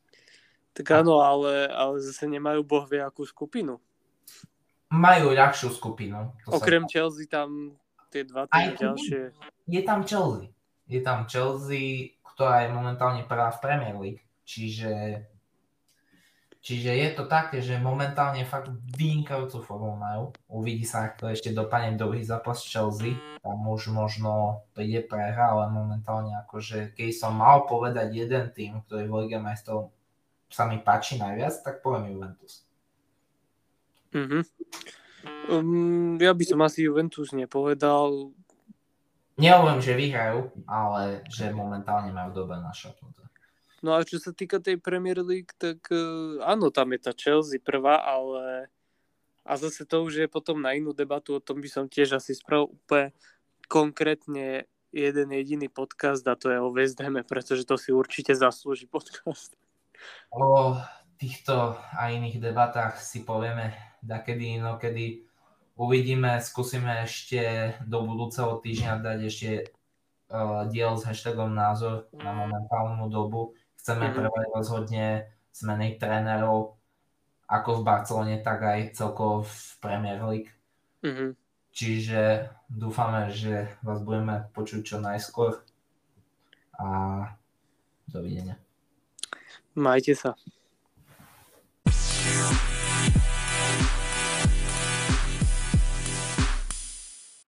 Tak 0.73 1.05
áno, 1.05 1.21
ale, 1.21 1.69
ale 1.69 2.01
zase 2.01 2.25
nemajú 2.25 2.65
boh 2.65 2.89
vie 2.89 3.05
akú 3.05 3.29
skupinu. 3.29 3.77
Majú 4.93 5.33
ľahšiu 5.33 5.73
skupinu. 5.73 6.37
Okrem 6.45 6.85
sa... 6.85 6.93
Chelsea 6.93 7.25
tam 7.25 7.81
tie 8.13 8.29
dva 8.29 8.45
tie 8.45 8.77
ďalšie. 8.77 9.33
Je 9.65 9.81
tam 9.81 10.05
Chelsea. 10.05 10.53
Je 10.85 11.01
tam 11.01 11.25
Chelsea, 11.25 12.21
ktorá 12.21 12.69
je 12.69 12.77
momentálne 12.77 13.25
prvá 13.25 13.49
v 13.57 13.63
Premier 13.65 13.97
League. 13.97 14.23
Čiže, 14.45 15.25
čiže 16.61 16.93
je 16.93 17.09
to 17.17 17.25
také, 17.25 17.65
že 17.65 17.81
momentálne 17.81 18.45
fakt 18.45 18.69
vynikajúcu 19.01 19.65
formu 19.65 19.97
majú. 19.97 20.37
Uvidí 20.53 20.85
sa, 20.85 21.09
ako 21.09 21.33
ešte 21.33 21.57
dopadne 21.57 21.97
druhý 21.97 22.21
zápas 22.21 22.61
Chelsea. 22.61 23.17
Tam 23.41 23.65
už 23.65 23.89
možno 23.89 24.63
príde 24.77 25.01
prehra, 25.09 25.57
ale 25.57 25.73
momentálne 25.73 26.37
akože 26.45 26.93
keď 26.93 27.11
som 27.17 27.41
mal 27.41 27.65
povedať 27.65 28.13
jeden 28.13 28.53
tým, 28.53 28.85
ktorý 28.85 29.09
v 29.09 29.15
Lige 29.25 29.39
majstrov 29.41 29.89
sa 30.53 30.69
mi 30.69 30.77
páči 30.85 31.17
najviac, 31.17 31.65
tak 31.65 31.81
poviem 31.81 32.13
Juventus. 32.13 32.69
Mm-hmm. 34.13 34.43
Um, 35.51 36.17
ja 36.21 36.33
by 36.37 36.45
som 36.47 36.61
asi 36.63 36.87
Juventus 36.87 37.35
nepovedal. 37.35 38.33
Nehovorím, 39.41 39.81
že 39.81 39.97
vyhrajú, 39.97 40.53
ale 40.69 41.25
že 41.33 41.51
momentálne 41.51 42.13
majú 42.13 42.45
dobre 42.45 42.61
našapnuté. 42.61 43.25
No 43.83 43.99
a 43.99 44.07
čo 44.07 44.23
sa 44.23 44.31
týka 44.31 44.63
tej 44.63 44.79
Premier 44.79 45.19
League, 45.19 45.51
tak 45.59 45.83
uh, 45.91 46.39
áno, 46.47 46.71
tam 46.71 46.95
je 46.95 47.01
tá 47.03 47.11
Chelsea 47.11 47.59
prvá, 47.59 47.99
ale 47.99 48.71
a 49.43 49.59
zase 49.59 49.83
to 49.83 50.07
už 50.07 50.23
je 50.23 50.29
potom 50.31 50.63
na 50.63 50.71
inú 50.79 50.95
debatu, 50.95 51.35
o 51.35 51.43
tom 51.43 51.59
by 51.59 51.67
som 51.67 51.91
tiež 51.91 52.15
asi 52.15 52.39
spravil 52.39 52.71
úplne 52.71 53.11
konkrétne 53.67 54.71
jeden 54.95 55.29
jediný 55.35 55.67
podcast 55.67 56.23
a 56.31 56.39
to 56.39 56.53
je 56.53 56.63
o 56.63 56.71
West 56.71 57.01
Hame, 57.03 57.27
pretože 57.27 57.67
to 57.67 57.75
si 57.75 57.91
určite 57.91 58.37
zaslúži 58.39 58.87
podcast. 58.95 59.59
O 60.31 60.79
týchto 61.19 61.75
a 61.79 62.11
iných 62.11 62.39
debatách 62.39 63.03
si 63.03 63.27
povieme 63.27 63.92
dakedy 64.03 64.59
inokedy. 64.59 65.23
Uvidíme, 65.79 66.43
skúsime 66.43 67.07
ešte 67.07 67.73
do 67.87 68.05
budúceho 68.05 68.61
týždňa 68.61 69.01
dať 69.01 69.19
ešte 69.25 69.51
uh, 70.29 70.69
diel 70.69 70.99
s 70.99 71.09
hashtagom 71.09 71.55
názor 71.55 72.13
na 72.13 72.35
momentálnu 72.35 73.09
dobu. 73.09 73.57
Chceme 73.81 74.11
mm-hmm. 74.11 74.19
prvať 74.21 74.47
rozhodne 74.53 75.07
zmeny 75.55 75.97
trénerov 75.97 76.77
ako 77.49 77.81
v 77.81 77.87
Barcelone, 77.87 78.37
tak 78.41 78.65
aj 78.65 78.97
celkovo 78.97 79.49
v 79.49 79.57
Premier 79.81 80.21
League. 80.29 80.51
Mm-hmm. 81.05 81.31
Čiže 81.73 82.53
dúfame, 82.69 83.33
že 83.33 83.73
vás 83.81 84.05
budeme 84.05 84.45
počuť 84.53 84.81
čo 84.85 84.97
najskôr 85.01 85.65
a 86.77 86.89
dovidenia. 88.09 88.61
Majte 89.73 90.13
sa. 90.13 90.37